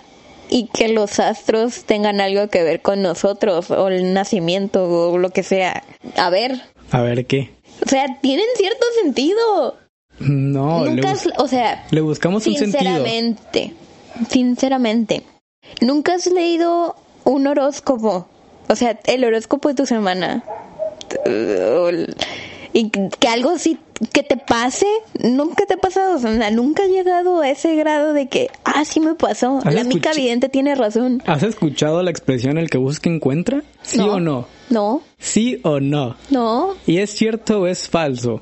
[0.48, 5.30] y que los astros tengan algo que ver con nosotros o el nacimiento o lo
[5.30, 5.82] que sea,
[6.16, 6.60] a ver.
[6.92, 7.50] A ver qué.
[7.84, 9.76] O sea, tienen cierto sentido.
[10.18, 12.80] No, Nunca, le, o sea, le buscamos un sentido.
[12.80, 13.72] sinceramente,
[14.28, 15.22] sinceramente,
[15.80, 18.28] nunca has leído un horóscopo,
[18.68, 20.44] o sea, el horóscopo de tu semana,
[22.74, 23.78] y que algo así
[24.12, 24.86] que te pase,
[25.22, 28.84] nunca te ha pasado, o sea, nunca has llegado a ese grado de que, ah,
[28.84, 31.22] sí me pasó, ¿Has la mica escuch- vidente tiene razón.
[31.26, 33.62] ¿Has escuchado la expresión el que busca encuentra?
[33.82, 34.14] ¿Sí No.
[34.14, 34.46] o no?
[34.70, 36.16] No, ¿Sí o no?
[36.30, 38.40] no, ¿Y es cierto o es falso?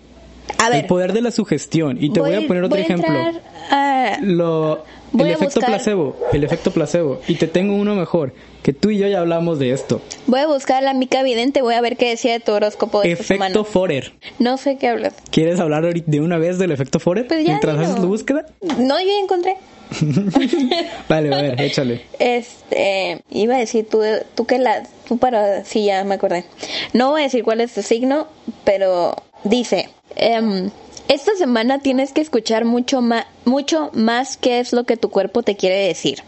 [0.58, 1.96] A ver, el poder de la sugestión.
[2.02, 3.08] Y te voy, a poner otro voy a ejemplo.
[3.14, 6.16] entrar Lo, Voy el a efecto buscar- placebo.
[6.32, 7.20] El efecto placebo.
[7.26, 8.32] Y te tengo uno mejor.
[8.62, 10.00] Que tú y yo ya hablamos de esto.
[10.26, 13.12] voy a buscar la mica vidente, voy a ver qué decía de tu horóscopo de
[13.12, 13.46] esta semana.
[13.54, 14.12] Efecto Forer.
[14.38, 15.14] No sé qué hablas.
[15.30, 17.26] ¿Quieres hablar de una vez del efecto Forer?
[17.26, 18.44] Pues ya mientras haces tu búsqueda.
[18.78, 19.56] No, yo ya encontré.
[21.08, 22.02] Vale, a ver, échale.
[22.18, 24.02] Este, iba a decir tú,
[24.34, 26.44] tú que la, tú para, sí, ya me acordé.
[26.92, 28.28] No voy a decir cuál es tu signo,
[28.64, 30.70] pero dice, em,
[31.08, 35.42] esta semana tienes que escuchar mucho más, mucho más qué es lo que tu cuerpo
[35.42, 36.20] te quiere decir.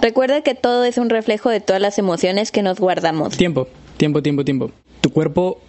[0.00, 3.36] Recuerda que todo es un reflejo de todas las emociones que nos guardamos.
[3.36, 4.70] Tiempo, tiempo, tiempo, tiempo.
[5.00, 5.60] Tu cuerpo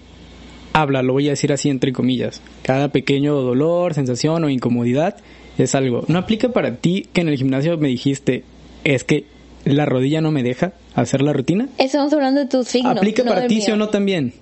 [0.73, 2.41] habla, lo voy a decir así entre comillas.
[2.61, 5.17] Cada pequeño dolor, sensación o incomodidad
[5.57, 6.03] es algo.
[6.07, 8.43] No aplica para ti que en el gimnasio me dijiste,
[8.83, 9.25] es que
[9.65, 11.67] la rodilla no me deja hacer la rutina.
[11.77, 12.97] Estamos hablando de tus signos.
[12.97, 14.33] ¿Aplica no para ti sí o no también?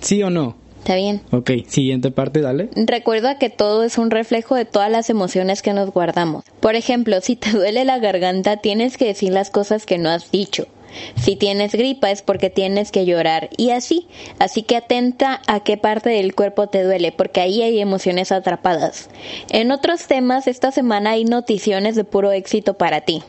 [0.00, 0.56] ¿Sí o no?
[0.86, 1.20] Está bien.
[1.32, 2.68] Ok, siguiente parte, dale.
[2.76, 6.44] Recuerda que todo es un reflejo de todas las emociones que nos guardamos.
[6.60, 10.30] Por ejemplo, si te duele la garganta, tienes que decir las cosas que no has
[10.30, 10.68] dicho.
[11.16, 14.06] Si tienes gripa es porque tienes que llorar y así.
[14.38, 19.10] Así que atenta a qué parte del cuerpo te duele, porque ahí hay emociones atrapadas.
[19.50, 23.24] En otros temas, esta semana hay noticiones de puro éxito para ti.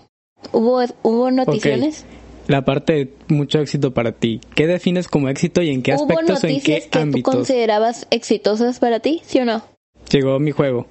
[0.51, 2.05] ¿Hubo, hubo noticiones?
[2.47, 4.39] La parte de mucho éxito para ti.
[4.55, 7.31] ¿Qué defines como éxito y en qué ¿Hubo aspectos o en qué que ámbitos?
[7.33, 9.61] tú considerabas exitosas para ti, sí o no?
[10.11, 10.87] Llegó mi juego.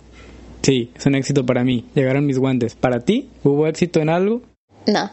[0.63, 1.85] Sí, es un éxito para mí.
[1.95, 2.75] Llegaron mis guantes.
[2.75, 3.29] ¿Para ti?
[3.43, 4.43] ¿Hubo éxito en algo?
[4.87, 5.11] No.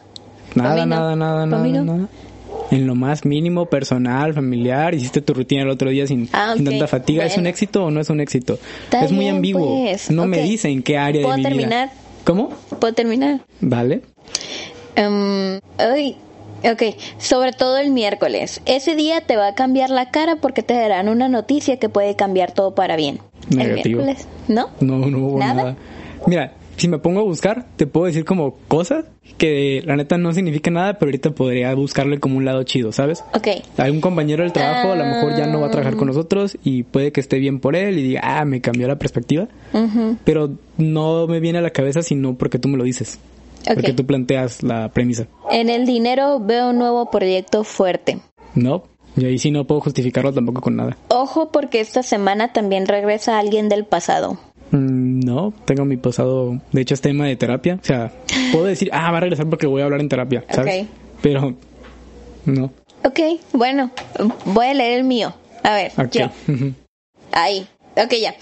[0.54, 0.86] Nada, no.
[0.86, 1.84] nada, nada, nada, no.
[1.84, 2.08] nada.
[2.70, 6.86] En lo más mínimo, personal, familiar, hiciste tu rutina el otro día sin, Ah, tanta
[6.88, 7.24] fatiga.
[7.24, 8.58] ¿Es un éxito o no es un éxito?
[8.84, 9.84] Está es muy bien, ambiguo.
[9.84, 10.10] pues.
[10.10, 11.88] No me dice en qué área de ¿Puedo mi terminar?
[11.90, 12.00] vida.
[12.24, 12.48] ¿Cómo?
[12.80, 13.40] ¿Puedo terminar?
[13.60, 14.02] Vale.
[14.96, 16.16] Ay,
[16.72, 16.82] ok,
[17.18, 18.60] sobre todo el miércoles.
[18.66, 22.16] Ese día te va a cambiar la cara porque te darán una noticia que puede
[22.16, 23.20] cambiar todo para bien.
[23.50, 24.00] Negativo.
[24.00, 24.70] El miércoles, ¿no?
[24.80, 25.54] No, no hubo ¿Nada?
[25.54, 25.76] nada.
[26.26, 29.04] Mira, si me pongo a buscar, te puedo decir como cosas
[29.38, 33.22] que la neta no significa nada, pero ahorita podría buscarle como un lado chido, ¿sabes?
[33.34, 33.48] Ok,
[33.78, 35.96] Hay un compañero del trabajo, a lo mejor ya no va a trabajar Ah.
[35.98, 38.96] con nosotros y puede que esté bien por él y diga, ah, me cambió la
[38.96, 39.48] perspectiva.
[40.24, 43.18] Pero no me viene a la cabeza sino porque tú me lo dices.
[43.68, 43.74] Ok.
[43.74, 45.26] Porque tú planteas la premisa.
[45.50, 48.18] en el dinero veo un nuevo proyecto fuerte.
[48.54, 48.84] No,
[49.16, 50.96] y ahí sí no puedo justificarlo tampoco con nada.
[51.08, 54.38] Ojo porque esta semana también regresa alguien del pasado.
[54.70, 57.78] Mm, No, tengo mi pasado, de hecho es tema de terapia.
[57.80, 58.12] O sea,
[58.52, 60.86] puedo decir, ah, va a regresar porque voy a hablar en terapia, ¿sabes?
[61.22, 61.54] Pero,
[62.44, 62.70] no.
[63.04, 63.20] Ok,
[63.52, 63.90] bueno,
[64.46, 65.34] voy a leer el mío.
[65.62, 66.10] A ver, Ok.
[66.12, 66.26] yo.
[66.52, 66.72] Ujú.
[67.32, 67.66] Ahí.
[67.96, 68.34] Ok, ya.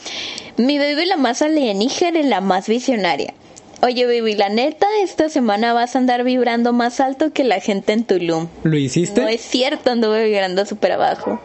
[0.56, 3.34] Mi baby la más alienígena y la más visionaria.
[3.84, 7.92] Oye, baby, la neta, esta semana vas a andar vibrando más alto que la gente
[7.92, 8.46] en Tulum.
[8.62, 9.20] ¿Lo hiciste?
[9.20, 11.40] No es cierto, anduve vibrando súper abajo.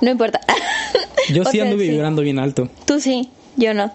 [0.00, 0.40] No importa.
[1.34, 2.68] Yo sí sea, ando vibrando bien alto.
[2.86, 3.92] Tú sí, yo no.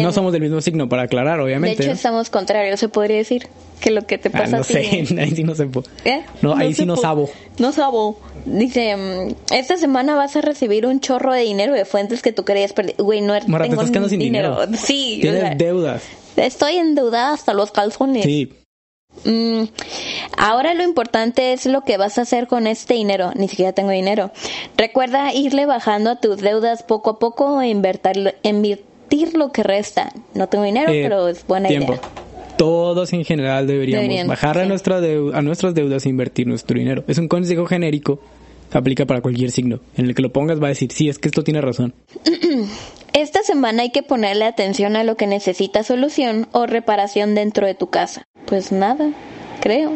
[0.00, 1.82] No somos del mismo signo, para aclarar, De obviamente.
[1.82, 1.94] hecho, ¿no?
[1.96, 3.48] estamos contrarios, se podría decir.
[3.80, 4.74] Que lo que te Ah, pasa no a ti.
[4.74, 4.80] sé,
[5.20, 5.68] ahí sí no sé.
[6.04, 6.22] ¿Eh?
[6.42, 7.28] No, ahí sí se no sabo.
[7.58, 8.18] No sabo.
[8.44, 12.44] Dice, mm, esta semana vas a recibir un chorro de dinero de fuentes que tú
[12.44, 12.94] querías perder.
[12.98, 14.58] Güey, no Morra, te tengo estás quedando sin dinero.
[14.76, 16.02] Sí, o Tienes sea, deudas.
[16.36, 18.24] Estoy endeudada hasta los calzones.
[18.24, 18.52] Sí.
[19.24, 19.64] Mm,
[20.36, 23.30] ahora lo importante es lo que vas a hacer con este dinero.
[23.36, 24.32] Ni siquiera tengo dinero.
[24.76, 30.12] Recuerda irle bajando a tus deudas poco a poco e invertir, invertir lo que resta.
[30.34, 31.92] No tengo dinero, Eh, pero es buena tiempo.
[31.94, 32.02] idea.
[32.56, 37.04] Todos en general deberíamos bajar a, nuestra a nuestras deudas e invertir nuestro dinero.
[37.08, 38.20] Es un consejo genérico,
[38.72, 39.80] aplica para cualquier signo.
[39.96, 41.94] En el que lo pongas va a decir, sí, es que esto tiene razón.
[43.14, 47.74] Esta semana hay que ponerle atención a lo que necesita solución o reparación dentro de
[47.74, 48.24] tu casa.
[48.46, 49.10] Pues nada,
[49.60, 49.92] creo.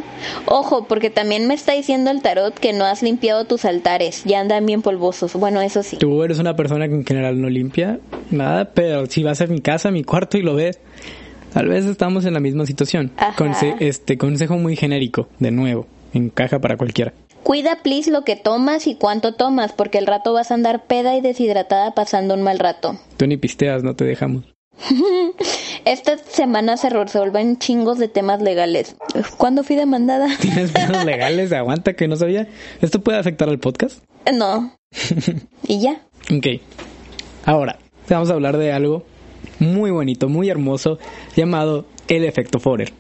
[0.46, 4.38] Ojo, porque también me está diciendo el tarot que no has limpiado tus altares, ya
[4.38, 5.33] andan bien polvosos.
[5.35, 5.96] Bueno, eso sí.
[5.96, 7.98] Tú eres una persona que en general no limpia
[8.31, 10.78] nada, pero si vas a mi casa, a mi cuarto y lo ves,
[11.52, 13.11] tal vez estamos en la misma situación.
[13.16, 13.35] Ajá.
[13.37, 17.12] Conse- este consejo muy genérico, de nuevo, encaja para cualquiera.
[17.42, 21.16] Cuida, please, lo que tomas y cuánto tomas, porque el rato vas a andar peda
[21.16, 22.98] y deshidratada pasando un mal rato.
[23.16, 24.44] Tú ni pisteas, no te dejamos.
[25.85, 28.96] Esta semana se resuelven chingos de temas legales.
[29.37, 30.29] ¿Cuándo fui demandada?
[30.40, 31.53] ¿Tienes temas legales?
[31.53, 32.46] Aguanta que no sabía.
[32.81, 34.05] ¿Esto puede afectar al podcast?
[34.33, 34.72] No.
[35.66, 36.03] ¿Y ya?
[36.33, 36.61] Ok.
[37.44, 39.05] Ahora, vamos a hablar de algo
[39.59, 40.98] muy bonito, muy hermoso,
[41.35, 42.92] llamado el efecto Forer.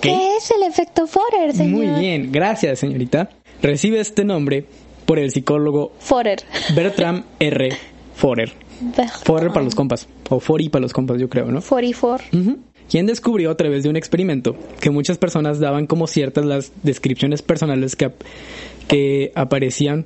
[0.00, 1.86] ¿Qué es el efecto Forer, señor?
[1.86, 3.30] Muy bien, gracias, señorita.
[3.64, 4.66] Recibe este nombre
[5.06, 6.40] por el psicólogo Forer.
[6.76, 7.70] Bertram R.
[8.14, 8.52] Forer.
[9.24, 10.06] Forer para los compas.
[10.28, 11.60] O Fori para los compas, yo creo, ¿no?
[11.62, 12.26] 44.
[12.38, 12.58] Ujú.
[12.90, 17.40] Quien descubrió a través de un experimento que muchas personas daban como ciertas las descripciones
[17.40, 18.22] personales que, ap-
[18.86, 20.04] que aparecían,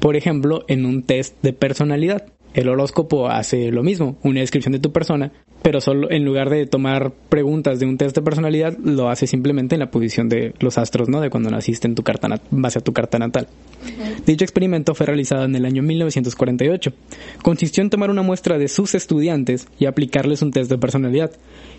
[0.00, 2.26] por ejemplo, en un test de personalidad.
[2.54, 5.32] El horóscopo hace lo mismo, una descripción de tu persona,
[5.62, 9.74] pero solo en lugar de tomar preguntas de un test de personalidad, lo hace simplemente
[9.74, 11.20] en la posición de los astros, ¿no?
[11.20, 13.46] De cuando naciste en tu carta base a tu carta natal.
[14.26, 16.92] Dicho experimento fue realizado en el año 1948.
[17.42, 21.32] Consistió en tomar una muestra de sus estudiantes y aplicarles un test de personalidad,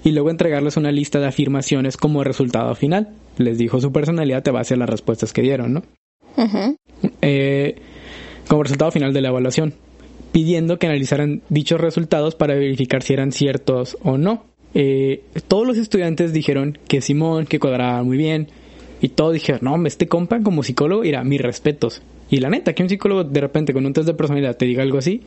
[0.04, 3.10] y luego entregarles una lista de afirmaciones como resultado final.
[3.38, 5.84] Les dijo su personalidad a base a las respuestas que dieron, ¿no?
[7.22, 7.76] Eh,
[8.48, 9.74] como resultado final de la evaluación,
[10.32, 14.46] pidiendo que analizaran dichos resultados para verificar si eran ciertos o no.
[14.74, 18.48] Eh, todos los estudiantes dijeron que Simón, que cuadraba muy bien,
[19.02, 22.02] y todos dijeron, no, este compa como psicólogo, irá, mis respetos.
[22.30, 24.84] Y la neta, que un psicólogo de repente con un test de personalidad te diga
[24.84, 25.22] algo así,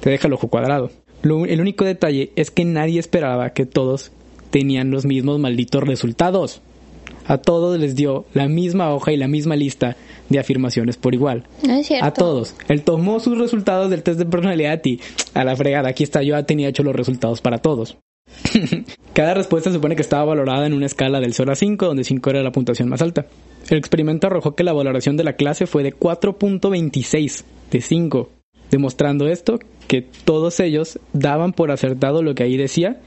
[0.00, 0.90] te deja el ojo cuadrado.
[1.22, 4.12] El único detalle es que nadie esperaba que todos
[4.50, 6.60] tenían los mismos malditos resultados.
[7.26, 9.96] A todos les dio la misma hoja y la misma lista
[10.28, 11.44] de afirmaciones por igual.
[11.66, 12.06] No es cierto.
[12.06, 12.54] A todos.
[12.68, 15.00] Él tomó sus resultados del test de personalidad y
[15.34, 17.96] a la fregada, aquí está, yo ya tenía hecho los resultados para todos.
[19.12, 22.30] Cada respuesta supone que estaba valorada en una escala del 0 a 5, donde 5
[22.30, 23.26] era la puntuación más alta.
[23.68, 28.30] El experimento arrojó que la valoración de la clase fue de 4.26 de 5,
[28.70, 33.00] demostrando esto que todos ellos daban por acertado lo que ahí decía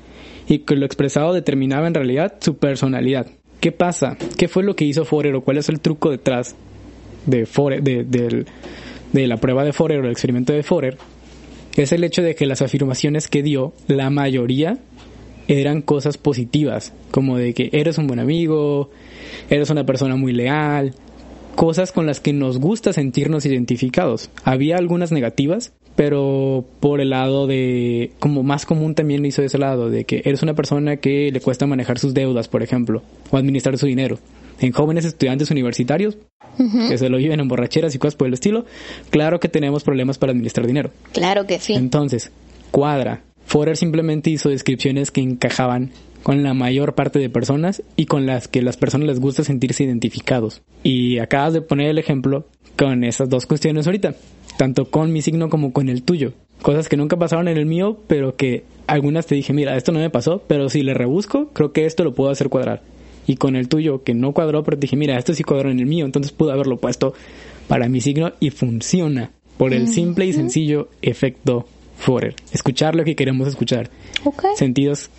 [0.47, 3.27] y que lo expresado determinaba en realidad su personalidad.
[3.59, 4.17] ¿Qué pasa?
[4.37, 6.55] ¿Qué fue lo que hizo Forer o cuál es el truco detrás
[7.25, 7.45] de,
[7.81, 8.45] de,
[9.11, 10.97] de la prueba de Forer o el experimento de Forer?
[11.75, 14.77] Es el hecho de que las afirmaciones que dio, la mayoría
[15.47, 18.89] eran cosas positivas, como de que eres un buen amigo,
[19.49, 20.93] eres una persona muy leal,
[21.55, 24.29] cosas con las que nos gusta sentirnos identificados.
[24.43, 29.47] Había algunas negativas, pero por el lado de, como más común también lo hizo de
[29.47, 33.01] ese lado, de que eres una persona que le cuesta manejar sus deudas, por ejemplo,
[33.29, 34.19] o administrar su dinero.
[34.61, 36.17] En jóvenes estudiantes universitarios,
[36.87, 38.65] que se lo viven en borracheras y cosas por el estilo,
[39.09, 40.91] claro que tenemos problemas para administrar dinero.
[41.11, 41.73] Claro que sí.
[41.73, 42.31] Entonces,
[42.69, 43.23] cuadra.
[43.45, 45.91] Forer simplemente hizo descripciones que encajaban
[46.23, 49.83] con la mayor parte de personas y con las que las personas les gusta sentirse
[49.83, 50.61] identificados.
[50.83, 52.47] Y acabas de poner el ejemplo
[52.77, 54.15] con esas dos cuestiones ahorita,
[54.57, 56.33] tanto con mi signo como con el tuyo.
[56.61, 59.99] Cosas que nunca pasaron en el mío, pero que algunas te dije, mira, esto no
[59.99, 62.83] me pasó, pero si le rebusco, creo que esto lo puedo hacer cuadrar.
[63.27, 65.79] Y con el tuyo, que no cuadró, pero te dije, mira, esto sí cuadró en
[65.79, 67.13] el mío, entonces pude haberlo puesto
[67.67, 72.33] para mi signo y funciona por el simple y sencillo efecto Forer.
[72.51, 73.91] Escuchar lo que queremos escuchar.
[74.23, 74.43] Ok.
[74.55, 75.11] Sentidos,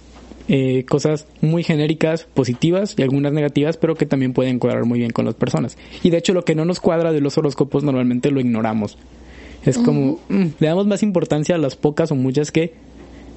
[0.48, 5.12] eh, cosas muy genéricas, positivas y algunas negativas, pero que también pueden cuadrar muy bien
[5.12, 5.78] con las personas.
[6.02, 8.98] Y de hecho, lo que no nos cuadra de los horóscopos normalmente lo ignoramos.
[9.64, 12.74] Es como, mm, le damos más importancia a las pocas o muchas que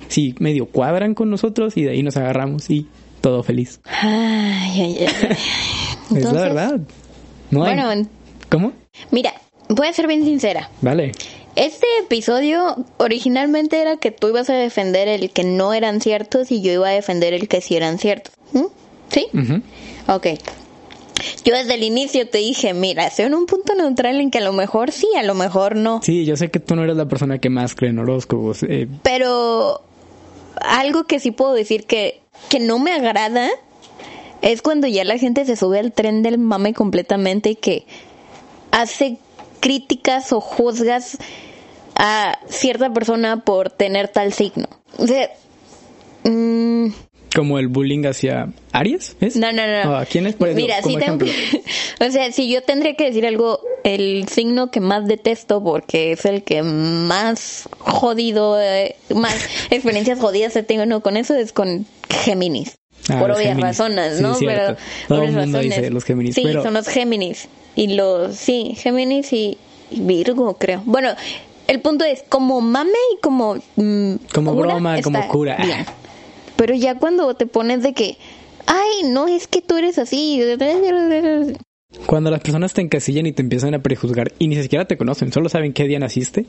[0.07, 2.87] sí medio cuadran con nosotros y de ahí nos agarramos y
[3.25, 3.79] todo feliz.
[3.85, 5.37] Ay, ay, ay.
[6.17, 6.79] es la verdad.
[7.49, 8.07] No hay- Bueno, en-
[8.49, 8.71] ¿Cómo?
[9.09, 9.33] mira,
[9.67, 10.69] voy a ser bien sincera.
[10.81, 11.11] Vale.
[11.55, 16.61] Este episodio originalmente era que tú ibas a defender el que no eran ciertos y
[16.61, 18.35] yo iba a defender el que sí eran ciertos.
[18.53, 18.65] ¿Mm?
[19.09, 19.25] ¿Sí?
[19.33, 19.61] Ujú.
[20.13, 20.27] Ok.
[21.45, 24.41] Yo desde el inicio te dije, mira, estoy en un punto neutral en que a
[24.41, 25.99] lo mejor sí, a lo mejor no.
[26.03, 28.61] Sí, yo sé que tú no eres la persona que más cree en horóscopos.
[28.63, 29.81] eh, Pero
[30.61, 33.49] algo que sí puedo decir que, que no me agrada
[34.41, 37.85] es cuando ya la gente se sube al tren del mame completamente y que
[38.71, 39.17] hace
[39.59, 41.17] críticas o juzgas
[41.95, 44.67] a cierta persona por tener tal signo.
[44.97, 45.31] O sea,
[46.23, 46.87] mm,
[47.35, 49.35] como el bullying hacia Aries, ¿es?
[49.35, 49.95] no, no, no.
[49.97, 50.35] ¿A quién es?
[50.35, 51.27] Por Mira, como sí tengo ejemplo.
[51.99, 56.13] que- o sea, si yo tendría que decir algo, el signo que más detesto porque
[56.13, 59.35] es el que más jodido, eh, más
[59.69, 62.77] experiencias jodidas he tenido con eso es con Géminis.
[63.09, 63.63] Ah, por obvias Géminis.
[63.65, 64.33] razones, Sí, ¿no?
[64.35, 64.75] cierto.
[64.75, 65.77] Pero Todo por el mundo razones.
[65.77, 67.47] dice los Géminis, Sí, pero- son los Géminis.
[67.75, 69.57] Y los, sí, Géminis y,
[69.91, 70.81] y Virgo, creo.
[70.85, 71.09] Bueno,
[71.67, 73.55] el punto es, como mame y como...
[73.75, 75.57] mm, Como broma, como cura.
[75.61, 75.85] bien.
[76.55, 78.17] Pero ya cuando te pones de que,
[78.65, 80.41] ay, no, es que tú eres así.
[82.05, 85.31] Cuando las personas te encasillan y te empiezan a prejuzgar y ni siquiera te conocen,
[85.31, 86.45] solo saben qué día naciste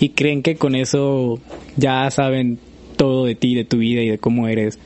[0.00, 1.38] y creen que con eso
[1.76, 2.58] ya saben
[2.96, 4.78] todo de ti, de tu vida y de cómo eres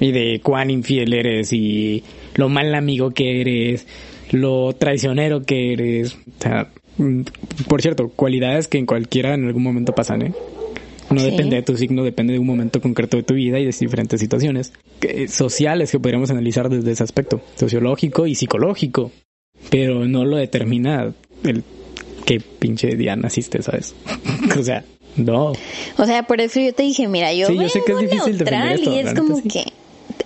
[0.00, 2.02] y de cuán infiel eres y
[2.34, 3.86] lo mal amigo que eres,
[4.30, 6.14] lo traicionero que eres.
[6.14, 7.22] O sea, mm,
[7.68, 10.32] por cierto, cualidades que en cualquiera en algún momento pasan, ¿eh?
[11.10, 11.30] No Sí.
[11.30, 14.20] depende de tu signo, depende de un momento concreto de tu vida y de diferentes
[14.20, 19.10] situaciones que- sociales que podríamos analizar desde ese aspecto, sociológico y psicológico.
[19.70, 21.12] Pero no lo determina
[21.44, 21.64] el
[22.24, 23.94] qué pinche día naciste, ¿sabes?
[24.58, 24.84] o sea,
[25.16, 25.52] no.
[25.98, 28.36] O sea, por eso yo te dije, mira, yo, Sí, yo sé que es difícil
[28.36, 29.48] neutral esto, y es como sí.
[29.48, 29.64] que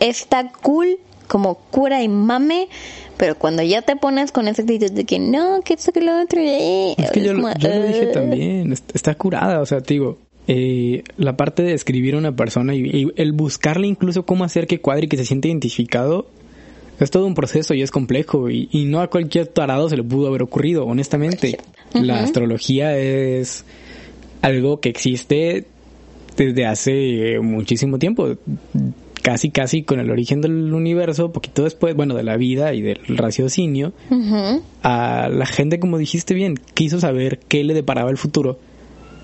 [0.01, 2.69] está cool como cura y mame,
[3.17, 6.21] pero cuando ya te pones con esa actitud de que no, que esto que lo
[6.21, 9.81] otro, eh, Es que yo, como, yo lo dije también, est- está curada, o sea,
[9.81, 14.25] te digo, eh, la parte de escribir a una persona y, y el buscarle incluso
[14.25, 16.27] cómo hacer que cuadre y que se siente identificado,
[17.01, 20.05] es todo un proceso y es complejo y, y no a cualquier tarado se le
[20.05, 21.59] pudo haber ocurrido, honestamente.
[21.93, 23.65] La astrología es
[24.43, 25.65] algo que existe
[26.37, 28.37] desde hace muchísimo tiempo,
[29.23, 32.99] casi casi con el origen del universo, poquito después, bueno, de la vida y del
[33.09, 33.93] raciocinio
[34.83, 38.59] a la gente, como dijiste bien, quiso saber qué le deparaba el futuro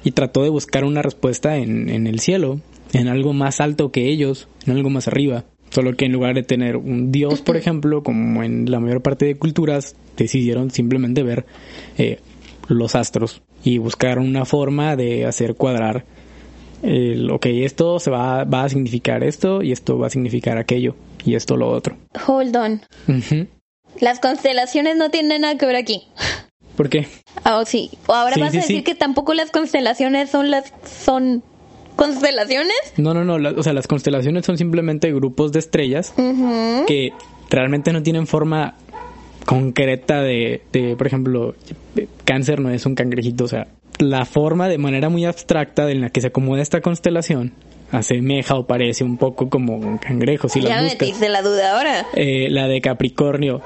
[0.05, 2.61] y trató de buscar una respuesta en, en el cielo,
[2.93, 5.45] en algo más alto que ellos, en algo más arriba.
[5.71, 9.27] Solo que en lugar de tener un dios, por ejemplo, como en la mayor parte
[9.27, 11.47] de culturas, decidieron simplemente ver
[11.97, 12.19] eh,
[12.69, 16.05] los astros y buscar una forma de hacer cuadrar
[16.83, 20.97] el, ok, esto se va, va a significar esto y esto va a significar aquello
[21.25, 21.97] y esto lo otro.
[22.27, 22.81] Hold on.
[24.01, 26.05] Las constelaciones no tienen nada que ver aquí.
[26.81, 27.07] ¿Por qué?
[27.45, 27.91] Ah, oh, sí.
[28.07, 28.83] O ahora Sí, vas sí, a decir sí.
[28.83, 30.73] que tampoco las constelaciones son las
[31.05, 31.43] son
[31.95, 32.73] constelaciones.
[32.97, 33.39] No, no, no.
[33.39, 36.15] la- o sea, las constelaciones son simplemente grupos de estrellas
[36.87, 37.11] que
[37.51, 38.77] realmente no tienen forma
[39.45, 41.55] concreta de, de, por ejemplo,
[42.25, 43.45] cáncer no es un cangrejito.
[43.45, 43.67] O sea,
[43.99, 47.53] la forma de manera muy abstracta en la que se acomoda esta constelación
[47.93, 50.49] asemeja o parece un poco como un cangrejo.
[50.49, 51.01] Si ya me buscas.
[51.01, 52.07] metiste la duda ahora.
[52.15, 53.61] Eh, la de Capricornio.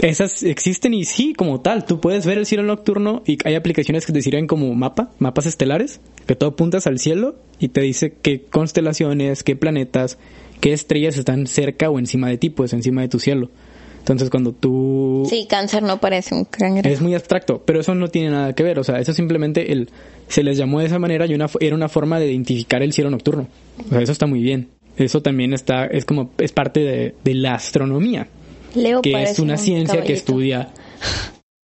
[0.00, 1.84] Esas existen y sí, como tal.
[1.84, 5.46] Tú puedes ver el cielo nocturno y hay aplicaciones que te sirven como mapa, mapas
[5.46, 10.18] estelares, que tú apuntas al cielo y te dice qué constelaciones, qué planetas,
[10.60, 13.50] qué estrellas están cerca o encima de ti, pues encima de tu cielo.
[13.98, 15.26] Entonces cuando tú...
[15.28, 16.88] Sí, cáncer no parece un cangrejo.
[16.88, 18.78] Es muy abstracto, pero eso no tiene nada que ver.
[18.78, 19.90] O sea, eso simplemente el,
[20.28, 23.10] se les llamó de esa manera y una, era una forma de identificar el cielo
[23.10, 23.48] nocturno.
[23.84, 24.68] O sea, eso está muy bien.
[24.96, 28.28] Eso también está, es como, es parte de, de la astronomía
[28.76, 30.68] Leo que es una un ciencia que estudia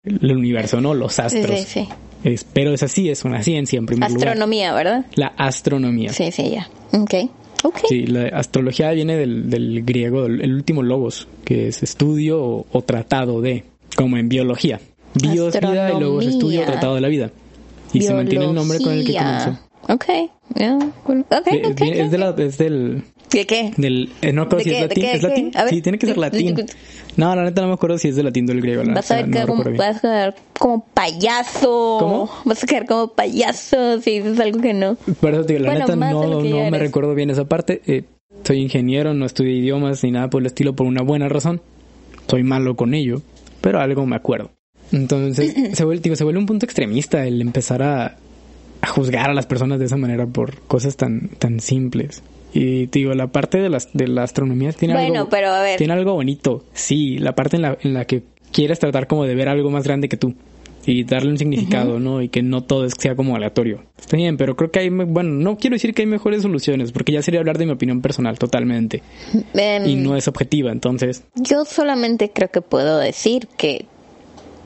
[0.03, 0.93] el universo, ¿no?
[0.93, 1.59] Los Sí, astros.
[1.61, 1.89] sí, sí.
[2.23, 4.29] Es- pero es así, es una ciencia en primer lugar.
[4.29, 5.05] Astronomía, ¿verdad?
[5.15, 6.11] La astronomía.
[6.13, 6.69] Sí, sí, ya.
[6.93, 7.13] Ok.
[7.63, 7.79] Ok.
[7.89, 12.65] Sí, la astrología viene del, del griego, del- el último logos, que es estudio o,
[12.71, 13.63] o tratado de,
[13.95, 14.79] como en biología.
[15.15, 16.65] Bios, vida y logos, estudio o Astronomía.
[16.65, 17.31] tratado de la vida.
[17.93, 19.57] Y se mantiene el nombre con el que comenzó.
[19.89, 20.05] Ok.
[20.55, 21.25] Yeah, cool.
[21.29, 22.11] Ok, Eh, ok, viene- es, ok.
[22.11, 23.73] de la- es del, ¿De qué?
[23.75, 24.75] del eh, no recuerdo ¿De si qué?
[24.77, 25.03] es ¿De latín.
[25.03, 25.11] qué?
[25.17, 25.51] ¿Es latín?
[25.55, 25.73] A ver.
[25.73, 26.55] Sí, tiene que ser latín.
[27.17, 28.83] No, la neta no me acuerdo si es de latín o del griego.
[28.83, 31.97] la Vas a ver no como, vas a quedar como payaso.
[31.99, 32.29] ¿Cómo?
[32.45, 34.95] Vas a quedar como payaso si dices algo que no.
[35.19, 37.81] Por eso te digo, la Bueno, neta no, no me recuerdo bien esa parte.
[37.87, 38.03] Eh,
[38.43, 41.59] soy ingeniero, no estudié idiomas ni nada por el estilo por una buena razón.
[42.27, 43.21] Soy malo con ello,
[43.61, 44.51] pero algo me acuerdo.
[44.91, 48.15] Entonces, se vuelve, digo, se vuelve un punto extremista el empezar a,
[48.81, 52.21] a juzgar a las personas de esa manera por cosas tan, tan simples.
[52.53, 55.29] Y te digo, la parte de, las, de la astronomía tiene Bueno, algo...
[55.29, 55.77] pero a ver.
[55.77, 59.35] Tiene algo bonito, sí, la parte en la, en la que quieres tratar como de
[59.35, 60.33] ver algo más grande que tú
[60.85, 62.21] y darle un significado, ¿no?
[62.21, 63.83] Y que no todo es- sea como aleatorio.
[63.99, 67.11] Está bien, pero creo que hay, bueno, no quiero decir que hay mejores soluciones, porque
[67.11, 69.03] ya sería hablar de mi opinión personal totalmente
[69.53, 73.85] Em, y no es objetiva, entonces, Yo solamente creo que puedo decir que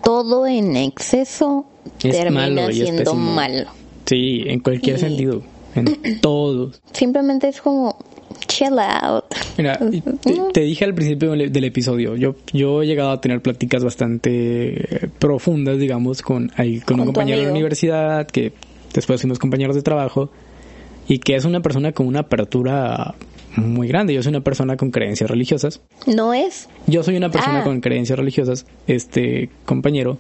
[0.03, 1.65] todo en exceso
[2.03, 3.31] Es termina malo y es siendo pésimo.
[3.33, 3.65] malo.
[4.05, 5.07] sí, en cualquier Sí.
[5.07, 5.41] sentido,
[5.75, 6.81] en todos.
[6.91, 7.97] Simplemente es como
[8.47, 9.25] chill out.
[9.57, 13.84] Mira, te, te dije al principio del episodio, yo, yo he llegado a tener pláticas
[13.84, 18.53] bastante eh, profundas, digamos, con, ahí, con, un Con compañero de la universidad, que
[18.93, 20.32] después fuimos compañeros de trabajo,
[21.07, 23.15] y que es una persona con una apertura
[23.57, 24.13] muy grande.
[24.13, 25.82] Yo soy una persona con creencias religiosas.
[26.07, 26.69] No es.
[26.88, 27.63] Yo soy una persona Ah.
[27.63, 28.65] con creencias religiosas.
[28.88, 30.17] Este compañero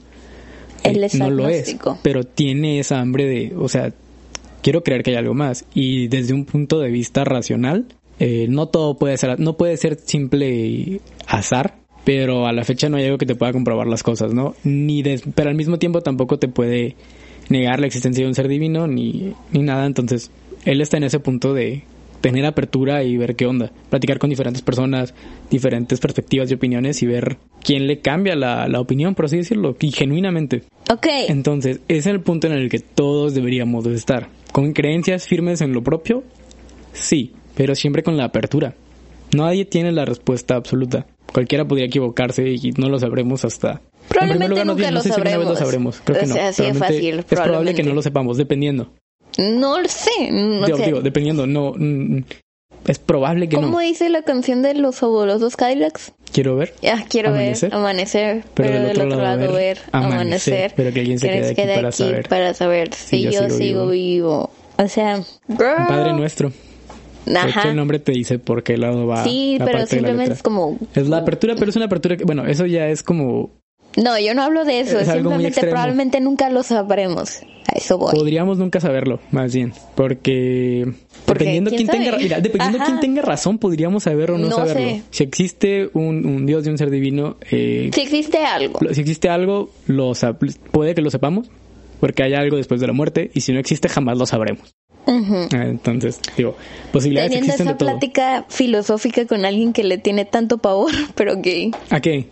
[0.83, 3.93] eh, Él es no lo es, pero tiene esa hambre de, o sea,
[4.61, 5.65] quiero creer que hay algo más.
[5.73, 7.85] Y desde un punto de vista racional,
[8.19, 11.75] eh, no todo puede ser, no puede ser simple azar.
[12.03, 14.55] Pero a la fecha no hay algo que te pueda comprobar las cosas, ¿no?
[14.63, 16.95] Ni des- pero al mismo tiempo tampoco te puede
[17.49, 19.85] negar la existencia de un ser divino ni, ni nada.
[19.85, 20.31] Entonces,
[20.65, 21.83] él está en ese punto de
[22.21, 23.71] tener apertura y ver qué onda.
[23.89, 25.13] Platicar con diferentes personas,
[25.49, 29.75] diferentes perspectivas y opiniones y ver quién le cambia la, la opinión, por así decirlo,
[29.79, 30.63] y genuinamente.
[30.89, 31.07] Ok.
[31.27, 34.29] Entonces, ese es el punto en el que todos deberíamos de estar.
[34.51, 36.23] Con creencias firmes en lo propio,
[36.93, 38.75] sí, pero siempre con la apertura.
[39.33, 41.07] Nadie tiene la respuesta absoluta.
[41.33, 43.81] Cualquiera podría equivocarse y no lo sabremos hasta...
[44.09, 45.95] Probablemente lugar, no- nunca no lo sé si alguna vez lo sabremos.
[45.95, 46.01] sabremos.
[46.03, 46.33] Creo que O no.
[46.33, 48.91] sea, así fácil, Es probable que no lo sepamos, dependiendo.
[49.37, 50.31] No lo sé.
[50.31, 50.85] No digo, sé.
[50.85, 51.73] digo, dependiendo, no...
[51.75, 52.23] mm,
[52.87, 53.79] Es probable que ¿Cómo no.
[53.79, 56.11] dice la canción de los fabulosos Cadillacs?
[56.33, 56.73] Quiero ver.
[56.81, 57.69] Ya, quiero Amanecer.
[57.71, 60.73] ver amanecer, pero, del otro, lado, ver amanecer.
[60.75, 62.29] pero que alguien se Que quede aquí para saber.
[62.29, 64.49] para saber si yo, sigo, vivo.
[64.77, 65.17] O sea,
[65.47, 65.87] girl.
[65.87, 66.51] Padre nuestro.
[67.35, 67.69] Ajá.
[67.69, 69.23] el nombre te dice por qué lado va.
[69.23, 70.33] Sí, la pero parte de la simplemente letra.
[70.35, 70.79] es como...
[70.95, 73.51] Es la apertura, pero es una apertura que, bueno, eso ya es como,
[73.97, 74.99] No, yo no hablo de eso.
[74.99, 77.41] Es simplemente probablemente nunca lo sabremos.
[77.67, 78.13] A eso voy.
[78.13, 80.91] podríamos nunca saberlo, más bien, porque,
[81.25, 82.85] Porque, dependiendo ¿quién quién tenga, mira, dependiendo Ajá.
[82.87, 84.81] quién tenga razón, podríamos saber o no, No saberlo.
[84.81, 85.03] sé.
[85.11, 88.79] Si existe un, un Dios y un ser divino, eh, Si existe algo.
[88.91, 90.13] si existe algo, lo
[90.71, 91.49] puede que lo sepamos,
[91.99, 94.73] porque hay algo después de la muerte, y si no existe, jamás lo sabremos.
[95.05, 95.47] Ujú.
[95.53, 96.55] Ah, Entonces, digo,
[96.91, 97.89] posibilidades Teniendo existen esa de todo.
[97.89, 102.25] plática filosófica con alguien que le tiene tanto pavor, pero que ¿A qué?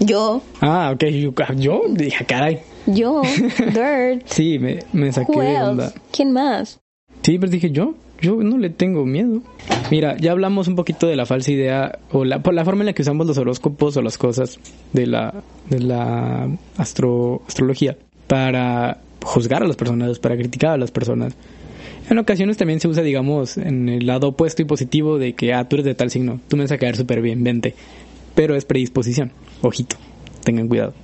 [0.00, 2.58] Yo, Ah, ok, yo, yo dije, caray.
[2.86, 3.22] yo,
[3.58, 5.92] Dirt, Sí, me, me saqué who de onda.
[6.10, 6.80] ¿Quién más?
[7.22, 9.40] Sí, pero dije yo, yo no le tengo miedo.
[9.90, 12.86] Mira, ya hablamos un poquito de la falsa idea o la, por la forma en
[12.86, 14.58] la que usamos los horóscopos o las cosas
[14.92, 15.34] de la,
[15.68, 17.96] de la astro, astrología
[18.26, 21.34] para juzgar a las personas, para criticar a las personas.
[22.08, 25.68] En ocasiones también se usa, digamos, en el lado opuesto y positivo de que, ah,
[25.68, 27.74] tú eres de tal signo, tú me vas a caer súper bien, vente.
[28.34, 29.32] Pero es predisposición,
[29.62, 29.96] ojito,
[30.44, 30.94] tengan cuidado.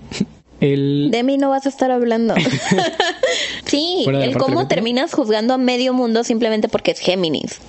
[0.60, 2.34] El, De mí no vas a estar hablando.
[3.66, 7.60] sí, el cómo terminas juzgando a medio mundo simplemente porque es Géminis.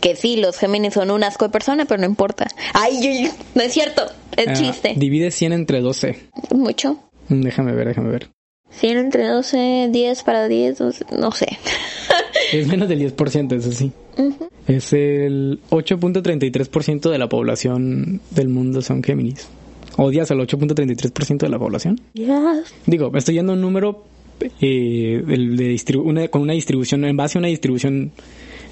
[0.00, 2.46] Que sí, los Géminis son un asco de persona, pero no importa.
[2.74, 4.02] Ay, no es cierto,
[4.36, 4.94] es Ah, chiste.
[4.96, 6.16] divide 100 entre 12.
[6.54, 6.98] Mucho.
[7.28, 8.28] Mm, Déjame ver, déjame ver.
[8.70, 11.58] 100 entre 12, 10 para 10, no sé- no sé.
[12.52, 13.90] Es menos del 10%, eso sí.
[14.16, 14.48] Ujú.
[14.68, 19.48] Es el 8.33% de la población del mundo son Géminis.
[20.00, 22.00] ¿Odias al 8.33% de la población?
[22.86, 24.04] Digo, me estoy yendo a un número
[24.60, 28.12] eh, el de una- con una distribución, en base a una distribución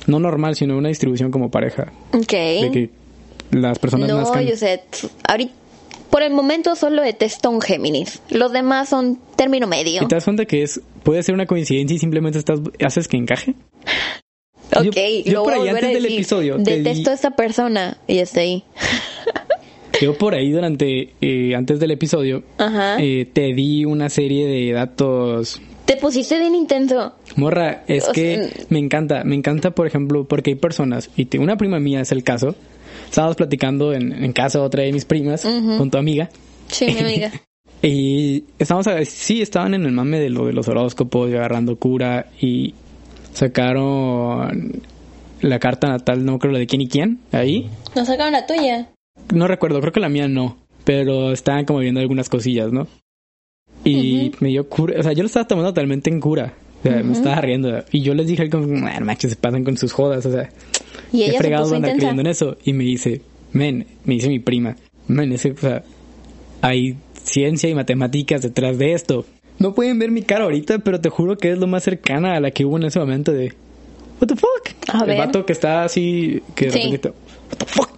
[0.06, 1.92] no normal, sino una distribución como pareja.
[2.12, 2.32] Ok.
[2.32, 2.90] De que
[3.50, 4.46] las personas No, nazcan.
[4.46, 4.80] yo sé,
[5.28, 5.52] ahorita,
[6.10, 8.22] por el momento solo detesto un Géminis.
[8.30, 10.02] Los demás son término medio.
[10.02, 13.16] ¿Y te das cuenta que es puede ser una coincidencia y simplemente estás haces que
[13.16, 13.54] encaje?
[14.76, 14.92] Ok, Yo-
[15.24, 18.18] yo lo por voy ahí antes a del episodio te Detesto a esta persona y
[18.18, 18.62] está ahí.
[20.00, 22.96] Yo por ahí durante eh, antes del episodio Ajá.
[23.00, 27.14] eh, te di una serie de datos Te pusiste bien intenso.
[27.36, 31.26] Morra, es O que sea, me encanta, me encanta, por ejemplo, porque hay personas, y
[31.26, 32.54] te- una prima mía es el caso,
[33.08, 35.42] estábamos platicando en, en casa de otra de mis primas,
[35.78, 36.28] con tu amiga,
[36.68, 37.30] Sí, mi amiga.
[37.82, 42.26] y estábamos, sí, estaban en el mame de lo de los horóscopos y agarrando cura,
[42.40, 42.74] y
[43.32, 44.82] sacaron
[45.40, 48.88] la carta natal, no creo la de quién y quién, ahí, Nos sacaron la tuya.
[49.34, 52.86] No recuerdo, creo que la mía no, pero estaban como viendo algunas cosillas, ¿no?
[53.84, 56.54] Y me dio cura, o sea, yo lo estaba tomando totalmente en cura.
[56.80, 57.84] O sea, me estaba riendo.
[57.90, 60.50] Y yo les dije como, "Ah, manches, se pasan con sus jodas, o sea,
[61.12, 61.98] Y ella se fregado puso anda intensa.
[62.00, 62.56] creyendo en eso.
[62.64, 64.76] Y me dice, men, me dice mi prima,
[65.08, 65.82] men, ese, o sea,
[66.62, 69.24] hay ciencia y matemáticas detrás de esto.
[69.58, 72.40] No pueden ver mi cara ahorita, pero te juro que es lo más cercana a
[72.40, 73.52] la que hubo en ese momento de,
[74.20, 74.68] what the fuck?
[74.92, 75.18] A El ver.
[75.18, 76.78] vato que está así, que de Sí.
[76.82, 77.90] repente, what the fuck?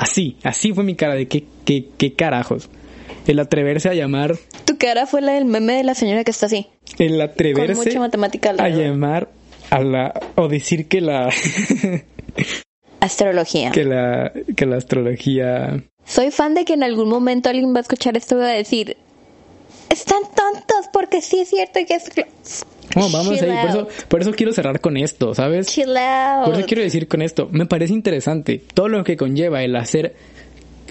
[0.00, 2.70] Así, así fue mi cara de qué, qué, qué carajos.
[3.26, 4.34] El atreverse a llamar,
[4.64, 6.66] Tu cara fue la del meme de la señora que está así.
[6.98, 9.28] el Con atreverse mucha matemática a llamar
[9.68, 11.28] a la, o decir que la,
[13.00, 13.72] Astrología.
[13.72, 17.82] que la, que la astrología Soy fan de que en algún momento alguien va a
[17.82, 18.96] escuchar esto y va a decir,
[19.90, 22.64] están tontos porque sí es cierto que es...
[22.96, 23.66] No, vamos Chill ahí.
[23.66, 25.68] Por eso, por eso quiero cerrar con esto, ¿sabes?
[25.68, 26.46] Chill out.
[26.46, 27.48] Por eso quiero decir con esto.
[27.52, 30.14] Me parece interesante todo lo que conlleva el hacer,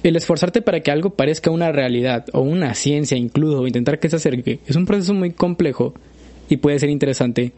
[0.04, 4.10] el esforzarte para que algo parezca una realidad o una ciencia incluso, o intentar que
[4.10, 4.60] se acerque.
[4.68, 5.94] Es un proceso muy complejo
[6.50, 7.52] y puede ser interesante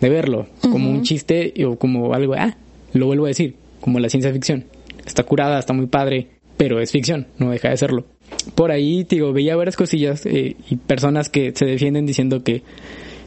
[0.00, 2.56] de verlo como un chiste o como algo, ah,
[2.92, 4.64] lo vuelvo a decir, como la ciencia ficción.
[5.06, 8.06] Está curada, está muy padre, pero es ficción, no deja de serlo.
[8.54, 12.62] Por ahí, te digo, veía varias cosillas eh, y personas que se defienden diciendo que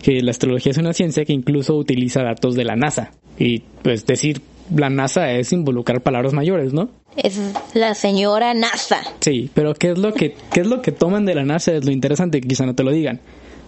[0.06, 3.10] que la astrología es una ciencia que incluso utiliza datos de la NASA.
[3.40, 4.40] Y pues decir
[4.72, 6.92] la NASA es involucrar palabras mayores, ¿no?
[7.18, 7.40] Es
[7.74, 9.02] la señora NASA.
[9.22, 11.74] Sí, pero ¿qué es lo que qué es lo que toman de la NASA?
[11.74, 13.20] Es lo interesante, quizá no te lo digan.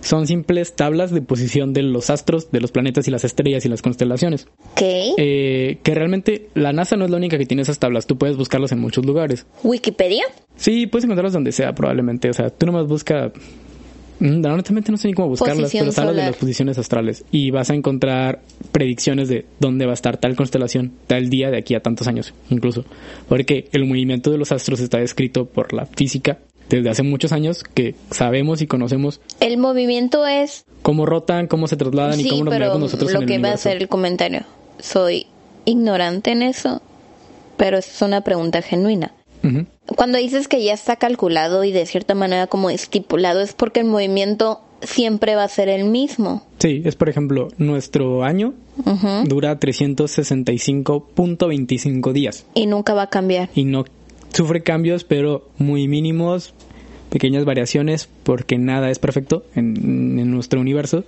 [0.01, 3.69] son simples tablas de posición de los astros, de los planetas y las estrellas y
[3.69, 4.47] las constelaciones.
[4.75, 5.13] ¿Qué?
[5.17, 8.38] Eh, que realmente la NASA no es la única que tiene esas tablas, tú puedes
[8.38, 9.47] buscarlas en muchos lugares.
[9.63, 10.23] ¿Wikipedia?
[10.55, 13.31] Sí, puedes encontrarlas donde sea probablemente, o sea, tú nomás busca...
[14.20, 17.51] Mm, Honestamente no sé ni cómo buscarlas, Posición pero sabes de las posiciones astrales y
[17.51, 18.41] vas a encontrar
[18.72, 22.34] predicciones de dónde va a estar tal constelación tal día de aquí a tantos años,
[22.49, 22.86] incluso.
[23.30, 26.39] Porque el movimiento de los astros está descrito por la física
[26.70, 30.65] desde hace muchos años que sabemos y conocemos El movimiento es...
[30.82, 33.34] cómo rotan, cómo se trasladan y Sí, cómo nos movemos nosotros lo en el que
[33.36, 33.63] va a universo.
[33.70, 34.41] ser el comentario.
[34.80, 35.28] Soy
[35.65, 36.82] ignorante en eso,
[37.55, 39.13] pero es una pregunta genuina.
[39.43, 39.65] Ujú.
[39.95, 43.85] Cuando dices que ya está calculado y de cierta manera como estipulado, es porque el
[43.88, 46.43] movimiento siempre va a ser el mismo.
[46.59, 48.53] Sí, es por ejemplo, nuestro año
[48.85, 49.23] Ujú.
[49.25, 53.49] dura 365.25 días Y nunca va a cambiar.
[53.55, 53.85] y no
[54.33, 56.53] sufre cambios, pero muy mínimos,
[57.09, 61.05] pequeñas variaciones, porque nada es perfecto en, en nuestro universo.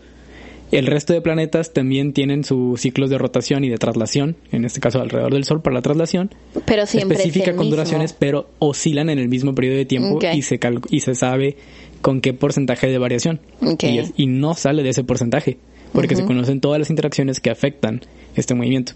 [0.72, 4.80] El resto de planetas también tienen sus ciclos de rotación y de traslación, en este
[4.80, 6.30] caso alrededor del Sol para la traslación,
[6.66, 7.76] Pero siempre específica es con mismo.
[7.78, 11.58] duraciones, pero oscilan en el mismo periodo de tiempo y, se cal- y se sabe
[12.02, 13.40] con qué porcentaje de variación.
[13.62, 13.84] Ok.
[13.86, 15.58] Y, es- y no sale de ese porcentaje,
[15.92, 18.02] porque se conocen todas las interacciones que afectan
[18.36, 18.94] este movimiento.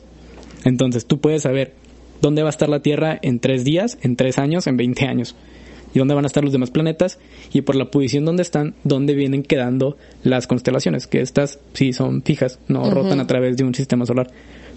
[0.66, 1.74] Entonces tú puedes saber
[2.22, 5.36] dónde va a estar la Tierra en tres días, en tres años, en 20 años.
[5.94, 7.20] Y dónde van a estar los demás planetas
[7.52, 12.24] y por la posición donde están, dónde vienen quedando las constelaciones, que estas sí son
[12.24, 14.28] fijas, no rotan a través de un sistema solar.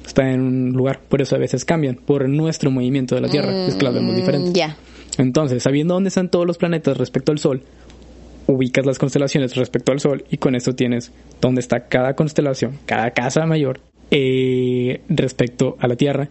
[0.07, 3.67] Está en un lugar, por eso a veces cambian, por nuestro movimiento de la Tierra,
[3.67, 4.53] es que las vemos Mm, diferentes.
[4.53, 4.77] Ya.
[5.19, 7.63] Entonces, sabiendo dónde están todos los planetas respecto al Sol,
[8.47, 13.11] ubicas las constelaciones respecto al Sol y con esto tienes dónde está cada constelación, cada
[13.11, 16.29] casa mayor eh, respecto a la Tierra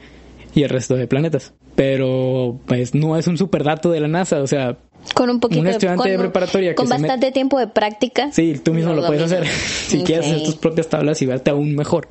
[0.56, 1.54] y el resto de planetas.
[1.76, 4.78] Pero pues no es un super dato de la NASA, o sea,
[5.14, 8.32] Con un poquito Un estudiante con, de preparatoria que con met- bastante tiempo de práctica.
[8.32, 9.46] sí, tú mismo lo, puedes hacer.
[9.48, 12.08] si quieres hacer tus propias tablas y verte aún mejor,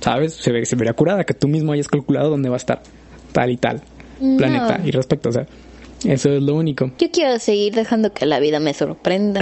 [0.00, 0.32] ¿sabes?
[0.34, 2.82] Se, ve, se vería curada que tú mismo hayas calculado dónde va a estar
[3.32, 3.82] tal y tal
[4.38, 5.46] planeta y respecto, o sea,
[6.04, 6.90] eso es lo único.
[6.98, 9.40] Yo quiero seguir dejando que la vida me sorprenda.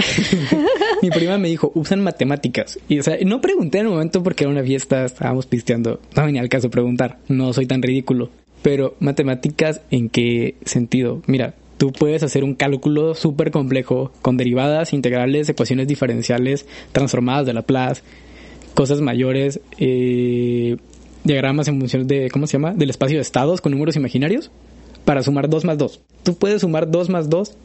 [1.01, 2.79] Mi prima me dijo, usan matemáticas.
[2.89, 5.99] Y, o sea, no pregunté en el momento porque era una fiesta, estábamos pisteando.
[6.15, 8.29] No venía al caso preguntar, no soy tan ridículo.
[8.61, 11.21] Pero, ¿matemáticas en qué sentido?
[11.27, 17.53] Mira, tú puedes hacer un cálculo súper complejo con derivadas, integrales, ecuaciones diferenciales, transformadas de
[17.53, 18.01] Laplace,
[18.73, 20.77] cosas mayores, eh,
[21.23, 22.73] diagramas en función de, ¿cómo se llama?
[22.73, 24.51] Del espacio de estados con números imaginarios
[25.05, 26.01] para sumar 2 más 2.
[26.23, 27.55] Tú puedes sumar 2 más 2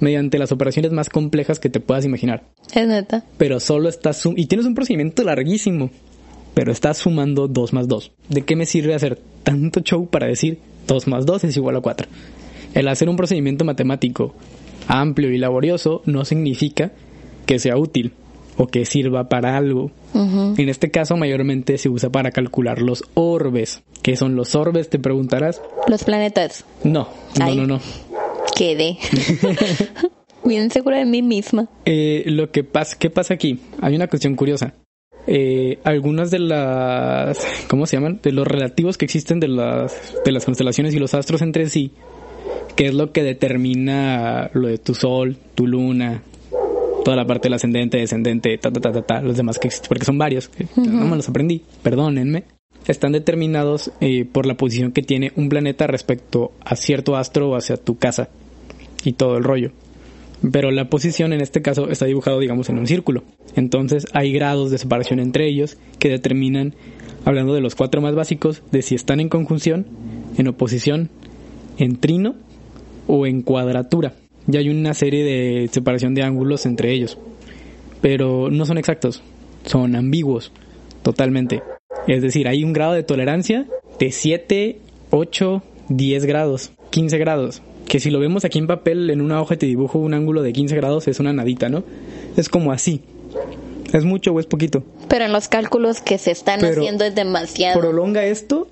[0.00, 2.44] mediante las operaciones más complejas que te puedas imaginar
[2.74, 3.24] es neta.
[3.36, 5.90] pero solo estás y tienes un procedimiento larguísimo,
[6.54, 8.12] pero estás sumando 2 más 2.
[8.28, 11.80] ¿De qué me sirve hacer tanto show para decir 2 más 2 es igual a
[11.80, 12.08] 4?
[12.74, 14.34] El hacer un procedimiento matemático
[14.88, 16.92] amplio y laborioso no significa
[17.46, 18.12] que sea útil
[18.56, 19.90] o que sirva para algo.
[20.12, 23.82] En este caso mayormente se usa para calcular los orbes.
[24.02, 24.90] ¿Qué son los orbes?
[24.90, 25.62] Te preguntarás.
[25.88, 26.64] Los planetas.
[26.84, 27.56] No, no, Ay.
[27.56, 27.80] no, no.
[28.56, 28.98] Quedé.
[30.44, 31.68] Bien segura de mí misma.
[31.84, 33.60] Eh, lo que pasa, ¿qué pasa aquí?
[33.80, 34.74] Hay una cuestión curiosa.
[35.26, 38.20] Eh, algunas de las, ¿cómo se llaman?
[38.22, 41.92] De los relativos que existen de las, de las constelaciones y los astros entre sí,
[42.76, 46.22] que es lo que determina lo de tu sol, tu luna,
[47.04, 49.88] toda la parte del ascendente, descendente, ta, ta, ta, ta, ta, los demás que existen,
[49.88, 52.44] porque son varios, que no me los aprendí, perdónenme,
[52.86, 57.56] están determinados eh, por la posición que tiene un planeta respecto a cierto astro o
[57.56, 58.30] hacia tu casa
[59.04, 59.72] y todo el rollo.
[60.52, 63.24] Pero la posición en este caso está dibujado, digamos, en un círculo.
[63.56, 66.74] Entonces hay grados de separación entre ellos que determinan,
[67.24, 69.86] hablando de los cuatro más básicos, de si están en conjunción,
[70.38, 71.10] en oposición,
[71.78, 72.36] en trino
[73.06, 74.14] o en cuadratura.
[74.50, 77.18] Y hay una serie de separación de ángulos entre ellos.
[78.00, 79.22] Pero no son exactos,
[79.66, 80.52] son ambiguos,
[81.02, 81.62] totalmente.
[82.08, 83.66] Es decir, hay un grado de tolerancia
[83.98, 84.78] de 7,
[85.10, 87.62] 8, 10 grados, 15 grados.
[87.90, 90.52] Que si lo vemos aquí en papel, en una hoja te dibujo un ángulo de
[90.52, 91.82] 15 grados, es una nadita, ¿no?
[92.36, 93.02] Es como así.
[93.92, 94.84] ¿Es mucho o es poquito?
[95.08, 97.80] Pero en los cálculos que se están Pero haciendo es demasiado.
[97.80, 98.68] Prolonga esto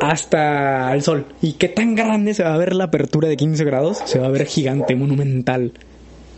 [0.00, 1.26] hasta el sol.
[1.42, 3.98] ¿Y qué tan grande se va a ver la apertura de 15 grados?
[4.06, 5.74] Se va a ver gigante, monumental.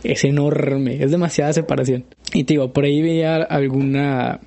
[0.03, 2.03] Es enorme, es demasiada separación.
[2.33, 4.41] Y te digo, por ahí veía alguna,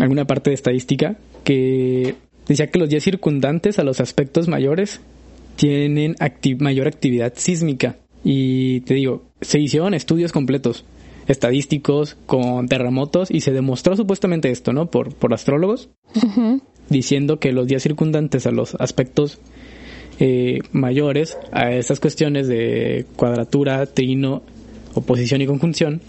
[0.00, 1.14] alguna parte de estadística
[1.44, 2.16] que
[2.48, 5.00] decía que los días circundantes a los aspectos mayores
[5.60, 7.96] tienen acti- mayor actividad sísmica.
[8.24, 10.86] Y te digo, se hicieron estudios completos,
[11.28, 14.90] estadísticos, con terremotos, y se demostró supuestamente esto, ¿no?
[14.90, 15.90] Por, por astrólogos,
[16.88, 19.38] diciendo que los días circundantes a los aspectos
[20.18, 24.42] eh, mayores, a esas cuestiones de cuadratura, trino,
[24.94, 26.00] oposición y conjunción,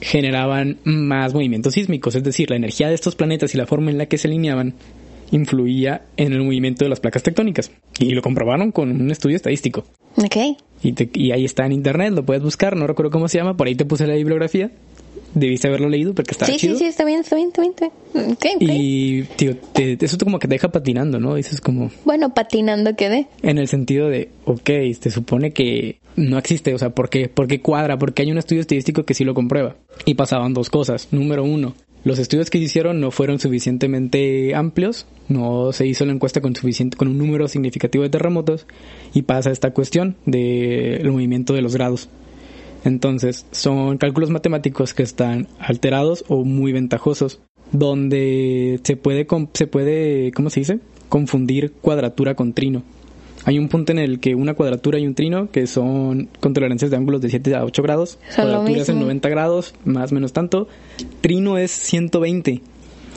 [0.00, 3.98] generaban más movimientos sísmicos, es decir, la energía de estos planetas y la forma en
[3.98, 4.72] la que se alineaban
[5.30, 7.70] influía en el movimiento de las placas tectónicas.
[7.98, 9.84] Y lo comprobaron con un estudio estadístico.
[10.16, 10.36] Ok.
[10.82, 13.56] Y, te- y ahí está en internet, lo puedes buscar, no recuerdo cómo se llama,
[13.56, 14.70] por ahí te puse la bibliografía.
[15.34, 16.74] Debiste haberlo leído porque está Sí, chido.
[16.74, 17.72] sí, sí, está bien, está bien, está bien.
[17.74, 18.32] está bien.
[18.32, 18.62] Ok, ok.
[18.62, 21.34] Y, tío, te- eso como que te deja patinando, ¿no?
[21.34, 23.28] Dices como, Bueno, patinando quedé.
[23.42, 27.28] en el sentido de, ok, se supone que no existe, o sea, ¿por qué?
[27.28, 27.98] ¿Por qué cuadra?
[27.98, 29.76] Porque hay un estudio estadístico que sí lo comprueba.
[30.06, 31.08] Y pasaban dos cosas.
[31.12, 31.74] Número uno,
[32.04, 36.54] los estudios que se hicieron no fueron suficientemente amplios, no se hizo la encuesta con
[36.54, 38.66] suficiente, con un número significativo de terremotos,
[39.14, 42.08] y pasa esta cuestión del movimiento de los grados.
[42.84, 47.40] Entonces, son cálculos matemáticos que están alterados o muy ventajosos,
[47.72, 50.80] donde se puede, se puede, ¿cómo se dice?
[51.08, 52.82] Confundir cuadratura con trino.
[53.48, 56.90] Hay un punto en el que una cuadratura y un trino, que son con tolerancias
[56.90, 59.06] de ángulos de 7 a 8 grados, cuadratura es en mismo.
[59.06, 60.68] 90 grados, más o menos tanto,
[61.22, 62.50] trino es 120.
[62.52, 62.60] Me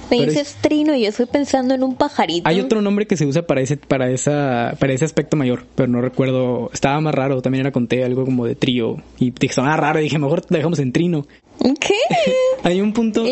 [0.10, 2.48] Pero dices trino y yo estoy pensando en un pajarito.
[2.48, 5.90] Hay otro nombre que se usa para ese, para esa, para ese aspecto mayor, pero
[5.90, 9.54] no recuerdo, estaba más raro, también era con T, algo como de trío, y dije,
[9.54, 11.28] sonaba raro, y dije, mejor lo dejamos en trino.
[11.60, 11.94] ¿Qué?
[12.64, 13.26] Hay un punto,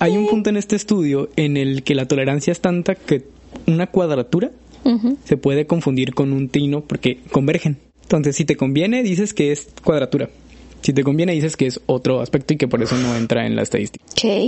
[0.00, 3.24] hay un punto en este estudio en el que la tolerancia es tanta que
[3.66, 4.50] una cuadratura
[5.24, 7.78] Se puede confundir con un trino porque convergen.
[8.02, 10.28] Entonces, si te conviene, dices que es cuadratura.
[10.82, 13.54] Si te conviene, dices que es otro aspecto y que por eso no entra en
[13.54, 14.04] la estadística.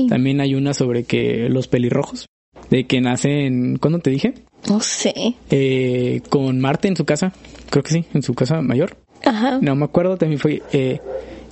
[0.08, 2.26] También hay una sobre que los pelirrojos,
[2.70, 4.34] de que nacen, ¿cuándo te dije?
[4.68, 5.14] No sé.
[5.50, 7.32] Eh, con Marte en su casa,
[7.70, 8.96] creo que sí, en su casa mayor.
[9.24, 9.58] Ajá.
[9.62, 10.62] No me acuerdo, también fue...
[10.72, 11.00] eh,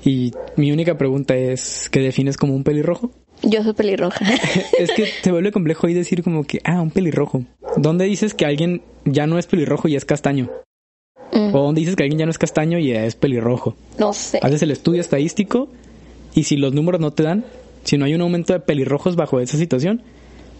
[0.05, 3.12] y mi única pregunta es, ¿qué defines como un pelirrojo?
[3.43, 4.24] Yo soy pelirroja.
[4.78, 7.45] es que se vuelve complejo ahí decir como que, ah, un pelirrojo.
[7.76, 10.51] ¿Dónde dices que alguien ya no es pelirrojo y es castaño?
[11.32, 13.74] Mm, ¿O dónde dices que alguien ya no es castaño y es pelirrojo?
[13.99, 14.38] no sé.
[14.43, 15.68] Haces el estudio estadístico
[16.34, 17.45] y si los números no te dan,
[17.84, 20.03] si no hay un aumento de pelirrojos bajo esa situación,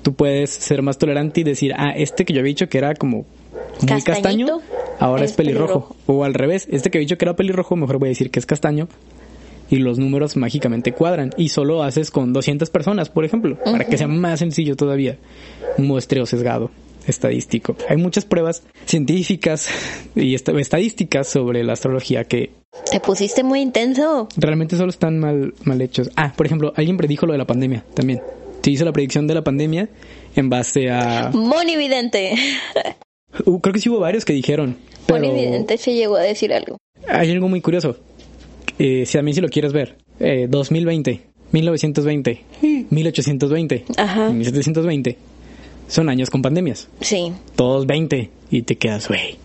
[0.03, 2.95] tú puedes ser más tolerante y decir, ah, este que yo había dicho que era
[2.95, 3.27] como
[3.81, 4.61] muy castaño,
[4.99, 5.89] ahora es, es pelirrojo.
[5.89, 5.97] pelirrojo.
[6.07, 8.39] O al revés, este que había dicho que era pelirrojo, mejor voy a decir que
[8.39, 8.89] es castaño.
[9.71, 11.31] Y los números mágicamente cuadran.
[11.37, 15.19] Y solo haces con 200 personas, por ejemplo, para que sea más sencillo todavía.
[15.79, 16.71] Un muestreo sesgado
[17.07, 17.75] estadístico.
[17.89, 19.69] Hay muchas pruebas científicas
[20.15, 22.51] y est- estadísticas sobre la astrología que
[22.91, 24.29] Te pusiste muy intenso.
[24.37, 26.11] realmente solo están mal, mal hechos.
[26.17, 28.21] Ah, por ejemplo, alguien predijo lo de la pandemia también.
[28.63, 29.89] Se hizo la predicción de la pandemia
[30.37, 31.31] en base a...
[31.35, 32.35] Monividente.
[33.47, 34.77] Uh, creo que sí hubo varios que dijeron.
[35.07, 36.77] Pero Monividente se llegó a decir algo.
[37.09, 37.97] hay algo muy curioso.
[38.79, 39.99] Eh, si mí si lo quieres ver.
[40.21, 41.21] Eh, 2020,
[41.53, 42.45] 1920,
[42.91, 44.31] 1820, Ajá.
[44.31, 45.19] y 1720.
[45.89, 46.89] Son años con pandemias.
[47.01, 47.33] Sí.
[47.57, 49.37] todos 20 y te quedas, güey,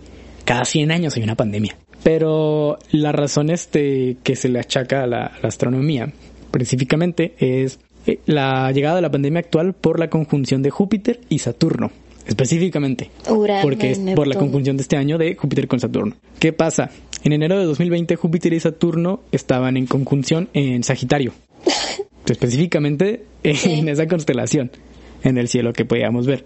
[0.45, 1.77] cada 100 años hay una pandemia.
[2.03, 6.13] Pero la razón este que se le achaca a la, a la astronomía,
[6.45, 11.39] específicamente, es eh, la llegada de la pandemia actual por la conjunción de Júpiter y
[11.39, 11.91] Saturno,
[12.25, 13.09] específicamente.
[13.29, 16.15] Urano Porque es por la conjunción de este año de Júpiter con Saturno.
[16.39, 16.89] ¿Qué pasa?
[17.23, 21.33] En enero de 2020 Júpiter y Saturno estaban en conjunción en Sagitario.
[22.27, 24.71] Específicamente en esa constelación
[25.23, 26.45] en el cielo que podíamos ver.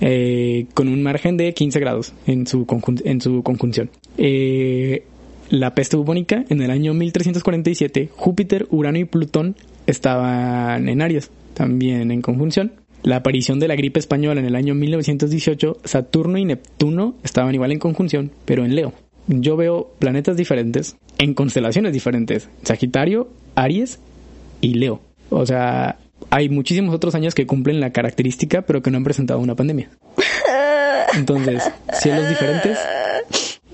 [0.00, 2.66] Eh, con un margen de 15 grados en su,
[3.04, 3.90] en su conjunción.
[4.18, 5.04] Eh,
[5.48, 9.54] la peste bubónica, en el año 1347, Júpiter, Urano y Plutón
[9.86, 12.72] estaban en Aries, también en conjunción.
[13.02, 17.72] La aparición de la gripe española en el año 1918, Saturno y Neptuno estaban igual
[17.72, 18.92] en conjunción, pero en Leo.
[19.28, 24.00] Yo veo planetas diferentes, en constelaciones diferentes, Sagitario, Aries
[24.60, 25.00] y Leo.
[25.30, 25.98] O sea,
[26.30, 29.90] hay muchísimos otros años que cumplen la característica, pero que no han presentado una pandemia.
[31.14, 31.62] Entonces,
[31.92, 32.78] cielos diferentes.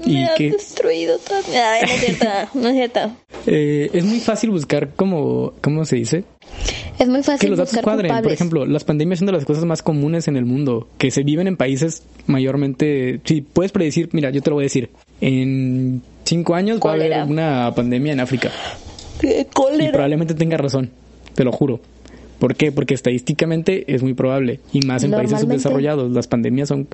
[0.05, 1.19] Y Me que destruido.
[1.55, 2.27] Ay, no es cierto.
[2.55, 3.17] No es cierto.
[3.47, 6.25] eh, es muy fácil buscar como, ¿cómo se dice?
[6.99, 8.23] Es muy fácil Que los datos cuadren.
[8.23, 11.23] Por ejemplo, las pandemias son de las cosas más comunes en el mundo, que se
[11.23, 13.21] viven en países mayormente...
[13.25, 14.91] Si puedes predecir, mira, yo te lo voy a decir.
[15.21, 18.51] En cinco años va a haber una pandemia en África.
[19.21, 19.93] ¡Qué Y cólera!
[19.93, 20.91] probablemente tenga razón,
[21.35, 21.81] te lo juro.
[22.39, 22.71] ¿Por qué?
[22.71, 24.61] Porque estadísticamente es muy probable.
[24.73, 26.11] Y más en países subdesarrollados.
[26.13, 26.87] Las pandemias son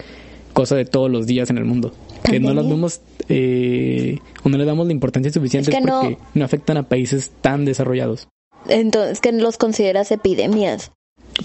[0.55, 1.93] cosa de todos los días en el mundo.
[2.25, 6.01] Que no las vemos eh, o no le damos la importancia suficiente Es que no-
[6.01, 8.29] porque no afectan a países tan desarrollados.
[8.69, 10.93] Entonces, que los consideras epidemias.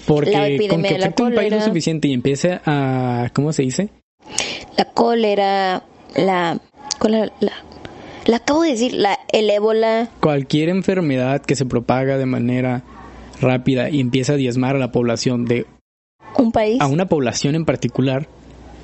[0.06, 3.30] Porque La epidemia con que de la un país lo suficiente y empiece a...
[3.34, 3.88] ¿Cómo se dice?
[4.76, 5.82] La cólera,
[6.14, 6.60] la...
[6.98, 7.52] cólera, la,
[8.26, 10.08] la acabo de decir, la, el ébola.
[10.20, 12.84] Cualquier enfermedad que se propaga de manera
[13.40, 15.66] rápida y empieza a diezmar a la población de...
[16.36, 16.80] Un país.
[16.80, 18.28] a una población en particular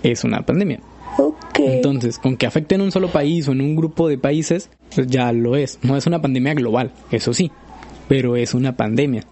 [0.03, 0.81] es una pandemia.
[1.17, 1.59] Ok.
[1.59, 5.07] Entonces, con que afecte en un solo país o en un grupo de países, pues
[5.07, 5.79] ya lo es.
[5.83, 7.51] No es una pandemia global, eso sí.
[8.09, 9.25] Pero es una pandemia.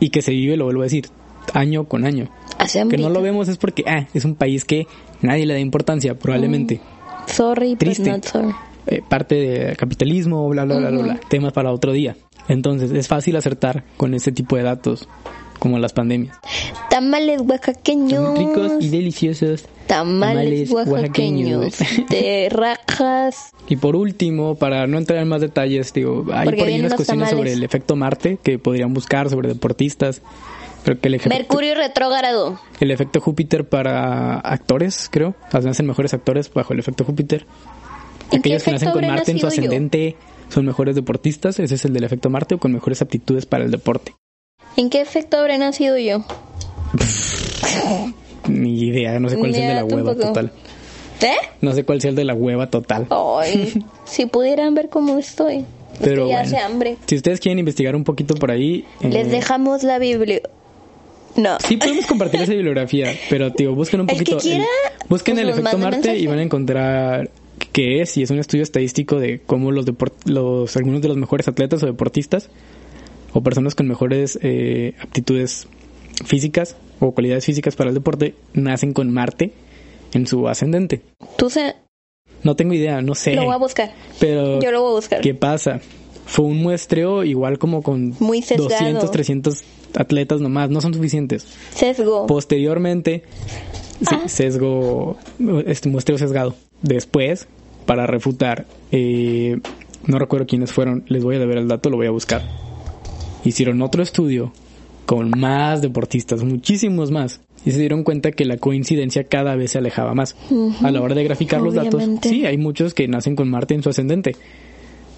[0.00, 1.06] Y que se vive, lo vuelvo a decir,
[1.54, 2.28] año con año.
[2.58, 4.86] Hace Que no lo vemos es porque, ah, es un país que
[5.22, 6.80] nadie le da importancia, probablemente.
[7.26, 8.10] Sorry, but Triste.
[8.10, 8.52] not sorry.
[8.86, 11.20] Eh, parte del capitalismo, bla, bla, bla, bla, bla.
[11.28, 12.16] Temas para otro día.
[12.48, 15.08] Entonces, es fácil acertar con este tipo de datos,
[15.58, 16.38] como las pandemias.
[16.90, 18.22] Tamales oaxaqueños.
[18.22, 19.64] Son ricos y deliciosos.
[19.86, 21.78] Tamales, tamales oaxaqueños.
[22.50, 23.52] rajas.
[23.68, 26.94] Y por último, para no entrar en más detalles, digo, hay Porque por ahí unas
[26.94, 30.22] cuestiones sobre el efecto Marte que podrían buscar sobre deportistas.
[30.84, 32.60] Pero que el efecto, Mercurio retrógrado.
[32.78, 35.34] el efecto Júpiter para actores, creo.
[35.50, 37.44] Hacen mejores actores bajo el efecto Júpiter.
[38.30, 39.48] ¿En qué Aquellos que nacen con Marte en su yo?
[39.48, 40.16] ascendente
[40.48, 41.58] son mejores deportistas.
[41.58, 44.14] Ese es el del efecto Marte o con mejores aptitudes para el deporte.
[44.76, 46.24] ¿En qué efecto habré nacido yo?
[48.48, 50.26] Ni idea, no sé cuál es el de la hueva tampoco.
[50.28, 50.52] total.
[51.22, 51.34] ¿Eh?
[51.62, 53.06] No sé cuál sea el de la hueva total.
[53.10, 55.56] Ay, si pudieran ver cómo estoy.
[55.56, 55.64] Es
[56.00, 56.48] Pero que ya bueno.
[56.48, 56.96] hace hambre.
[57.06, 58.84] Si ustedes quieren investigar un poquito por ahí...
[59.00, 60.40] eh, Les dejamos la Biblia.
[61.36, 61.58] No.
[61.60, 64.38] Sí podemos compartir esa bibliografía, pero tío, busquen un El que poquito.
[64.38, 64.64] quiera,
[65.08, 67.30] busquen pues el efecto Marte y van a encontrar
[67.72, 69.86] qué es y es un estudio estadístico de cómo los
[70.24, 72.48] los algunos de los mejores atletas o deportistas
[73.36, 75.68] o personas con mejores eh, aptitudes
[76.24, 79.52] físicas o cualidades físicas para el deporte nacen con Marte
[80.14, 81.02] en su ascendente.
[81.36, 81.74] Tú se...
[82.42, 83.34] No tengo idea, no sé.
[83.34, 83.92] Lo voy a buscar.
[84.18, 85.20] Pero Yo lo voy a buscar.
[85.20, 85.80] ¿Qué pasa?
[86.24, 88.70] Fue un muestreo igual como con Muy sesgado.
[88.70, 89.64] 200, 300
[89.96, 91.46] atletas nomás, no son suficientes.
[91.74, 92.26] Sesgo.
[92.26, 93.24] Posteriormente,
[94.00, 94.28] sí, Ah.
[94.28, 95.18] sesgo,
[95.66, 96.54] este muestreo sesgado.
[96.80, 97.48] Después,
[97.84, 99.58] para refutar, eh,
[100.06, 102.42] no recuerdo quiénes fueron, les voy a deber el dato, lo voy a buscar.
[103.46, 104.52] Hicieron otro estudio
[105.06, 109.78] con más deportistas, muchísimos más, y se dieron cuenta que la coincidencia cada vez se
[109.78, 110.36] alejaba más.
[110.82, 113.82] A la hora de graficar los datos, sí, hay muchos que nacen con Marte en
[113.82, 114.34] su ascendente,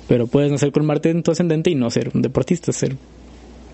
[0.07, 2.97] pero puedes nacer con Marte en tu ascendente y no ser un deportista, ser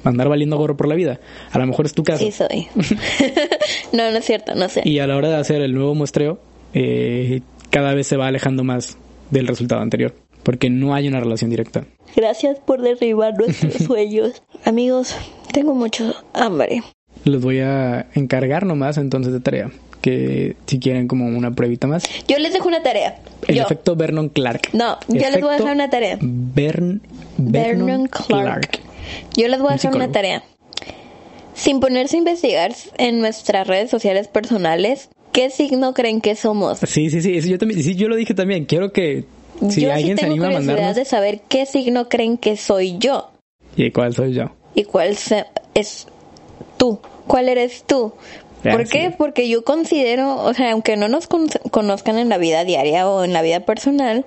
[0.04, 1.18] andar valiendo gorro por la vida.
[1.50, 2.24] A lo mejor es tu caso.
[2.24, 2.68] Sí soy.
[3.92, 4.82] no, no es cierto, no sé.
[4.84, 6.38] Y a la hora de hacer el nuevo muestreo,
[6.74, 7.40] eh,
[7.70, 8.98] cada vez se va alejando más
[9.30, 11.84] del resultado anterior, porque no hay una relación directa.
[12.14, 14.42] Gracias por derribar nuestros sueños.
[14.64, 15.16] Amigos,
[15.52, 16.82] tengo mucho hambre.
[17.24, 19.70] Les voy a encargar nomás entonces de tarea,
[20.02, 22.04] que si quieren como una pruebita más.
[22.28, 23.18] Yo les dejo una tarea.
[23.48, 23.62] El Yo.
[23.64, 24.68] efecto Vernon Clark.
[24.74, 26.18] No, yo les voy a dejar una tarea.
[26.20, 27.00] Bern,
[27.38, 28.26] Vernon Vernon Clark.
[28.28, 28.80] Clark.
[29.36, 30.42] Yo les voy a Un hacer una tarea.
[31.54, 36.80] Sin ponerse a investigar en nuestras redes sociales personales, ¿qué signo creen que somos?
[36.80, 38.64] Sí, sí, sí, eso yo también, sí, yo lo dije también.
[38.64, 39.24] Quiero que
[39.70, 42.36] si yo alguien sí se tengo anima a curiosidad mandarnos, de saber qué signo creen
[42.38, 43.30] que soy yo
[43.76, 44.50] ¿y cuál soy yo?
[44.74, 46.06] y cuál se- es
[46.76, 46.98] tú.
[47.26, 48.12] ¿Cuál eres tú?
[48.62, 49.14] ¿Por qué?
[49.16, 53.24] Porque yo considero, o sea, aunque no nos con- conozcan en la vida diaria o
[53.24, 54.24] en la vida personal,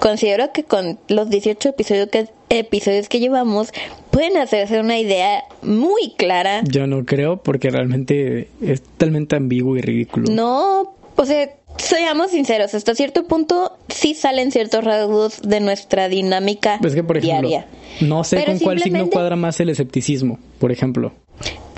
[0.00, 3.72] considero que con los 18 episodios que, episodios que llevamos
[4.10, 6.62] pueden hacerse una idea muy clara.
[6.64, 10.30] Yo no creo porque realmente es totalmente ambiguo y ridículo.
[10.30, 16.78] No, o sea, seamos sinceros, hasta cierto punto sí salen ciertos rasgos de nuestra dinámica
[16.82, 17.66] Es que, por ejemplo, diaria.
[18.00, 21.12] no sé Pero con cuál signo cuadra más el escepticismo, por ejemplo.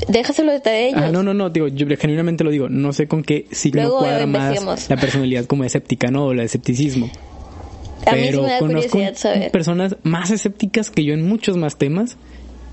[0.08, 1.00] Déjaselo de ellos.
[1.02, 3.98] Ah, no, no, no, digo, yo genuinamente lo digo, no sé con qué signo Luego
[4.00, 6.26] cuadra más la personalidad como escéptica, ¿no?
[6.26, 7.10] O el escepticismo.
[8.06, 9.50] A mí sí Pero me da conozco saber.
[9.50, 12.18] personas más escépticas que yo en muchos más temas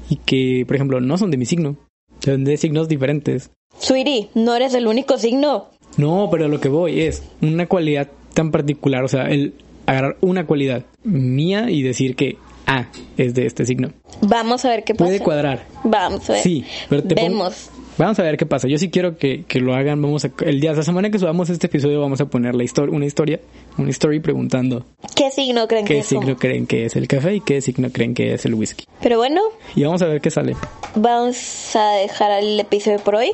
[0.10, 1.78] y que, por ejemplo, no son de mi signo,
[2.20, 3.52] son de signos diferentes.
[3.80, 5.70] Sweetie, no eres el único signo.
[5.98, 9.54] No, pero lo que voy es una cualidad tan particular, o sea, el
[9.86, 12.38] agarrar una cualidad mía y decir que,
[12.68, 12.86] ah,
[13.18, 13.90] es de este signo.
[14.22, 15.06] Vamos a ver qué pasa.
[15.06, 16.42] Puede cuadrar, Vamos a ver.
[16.42, 17.70] Sí, pero te pongo- Vemos.
[17.98, 18.68] Vamos a ver qué pasa.
[18.70, 20.02] Yo sí quiero que, que lo hagan.
[20.02, 22.96] Vamos a, el día, la semana que subamos este episodio, vamos a poner la historia,
[22.96, 23.40] una historia,
[23.78, 24.86] una story preguntando
[25.16, 26.40] ¿Qué signo creen qué que signo somos?
[26.40, 28.86] creen que es el café y qué signo creen que es el whisky.
[29.02, 29.42] Pero bueno,
[29.76, 30.56] Y vamos a ver qué sale.
[30.96, 33.32] vamos a dejar el episodio por hoy.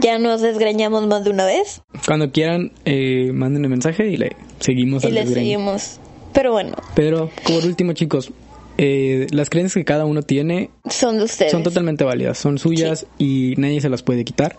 [0.00, 4.36] Ya nos desgreñamos más de una vez Cuando quieran, eh, manden un mensaje y le
[4.60, 5.44] seguimos y al le desgreño.
[5.44, 6.00] seguimos.
[6.32, 8.30] Pero bueno, Pero, por último, chicos,
[8.76, 11.50] eh, las creencias que cada uno tiene son de ustedes.
[11.50, 14.56] son totalmente válidas, son suyas y nadie se las puede quitar.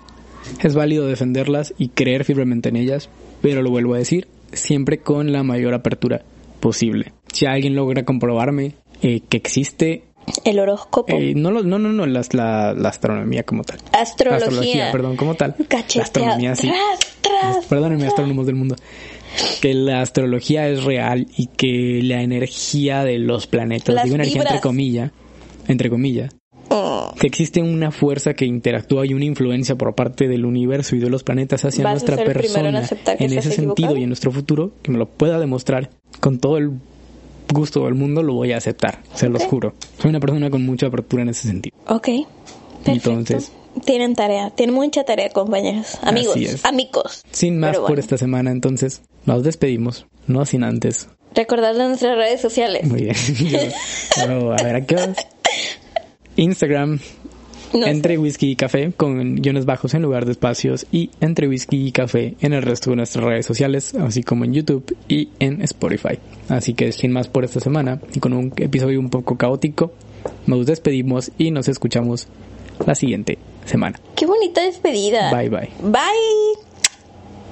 [0.64, 3.10] Es válido defenderlas y creer firmemente en ellas,
[3.42, 6.24] pero lo vuelvo a decir, siempre con la mayor apertura
[6.60, 7.14] posible.
[7.32, 10.04] Si alguien logra comprobarme eh, que existe,
[10.46, 11.16] El horóscopo.
[11.18, 13.80] eh, no, no, no, no, las- la, la astronomía como tal.
[13.92, 14.92] Astrología.
[14.92, 15.56] perdón, como tal.
[15.68, 16.02] Cachetea.
[16.02, 16.72] La astronomía, sí.
[17.70, 18.76] Perdónenme, astrónomos del mundo.
[19.62, 24.42] Que la astrología es real y que la energía de los planetas, Las digo energía
[24.42, 25.12] entre comillas,
[25.68, 26.36] entre comillas,
[26.72, 31.00] Oh, que existe una fuerza que interactúa y una influencia por parte del universo y
[31.00, 32.84] de los planetas hacia nuestra en persona
[33.18, 36.74] en ese sentido y en nuestro futuro, que me lo pueda demostrar con todo el
[37.54, 39.50] gusto del mundo lo voy a aceptar, se los Ok.
[39.50, 39.74] juro.
[40.00, 41.76] Soy una persona con mucha apertura en ese sentido.
[41.88, 42.08] Ok.
[42.84, 43.10] Perfecto.
[43.12, 43.52] Entonces-
[43.86, 45.98] Tienen tarea, tienen mucha tarea, compañeros.
[46.02, 46.66] Amigos, Así es.
[46.66, 47.22] amigos.
[47.32, 48.02] Sin más Pero por bueno.
[48.02, 51.08] esta semana, entonces nos despedimos, no sin antes.
[51.36, 52.88] Recordarles nuestras redes sociales.
[52.88, 53.16] Muy bien.
[54.18, 55.16] Yo- a ver, ¿a qué horas?
[56.36, 57.00] Instagram,
[57.74, 57.90] No sé.
[57.92, 61.92] entre whisky y café con guiones bajos en lugar de espacios y entre whisky y
[61.92, 66.18] café en el resto de nuestras redes sociales, así como en YouTube y en Spotify.
[66.48, 69.94] Así que sin más por esta semana y con un episodio un poco caótico,
[70.48, 72.28] nos despedimos y nos escuchamos
[72.86, 74.00] la siguiente semana.
[74.16, 75.32] Qué bonita despedida.
[75.32, 75.70] Bye bye.
[75.84, 76.00] Bye.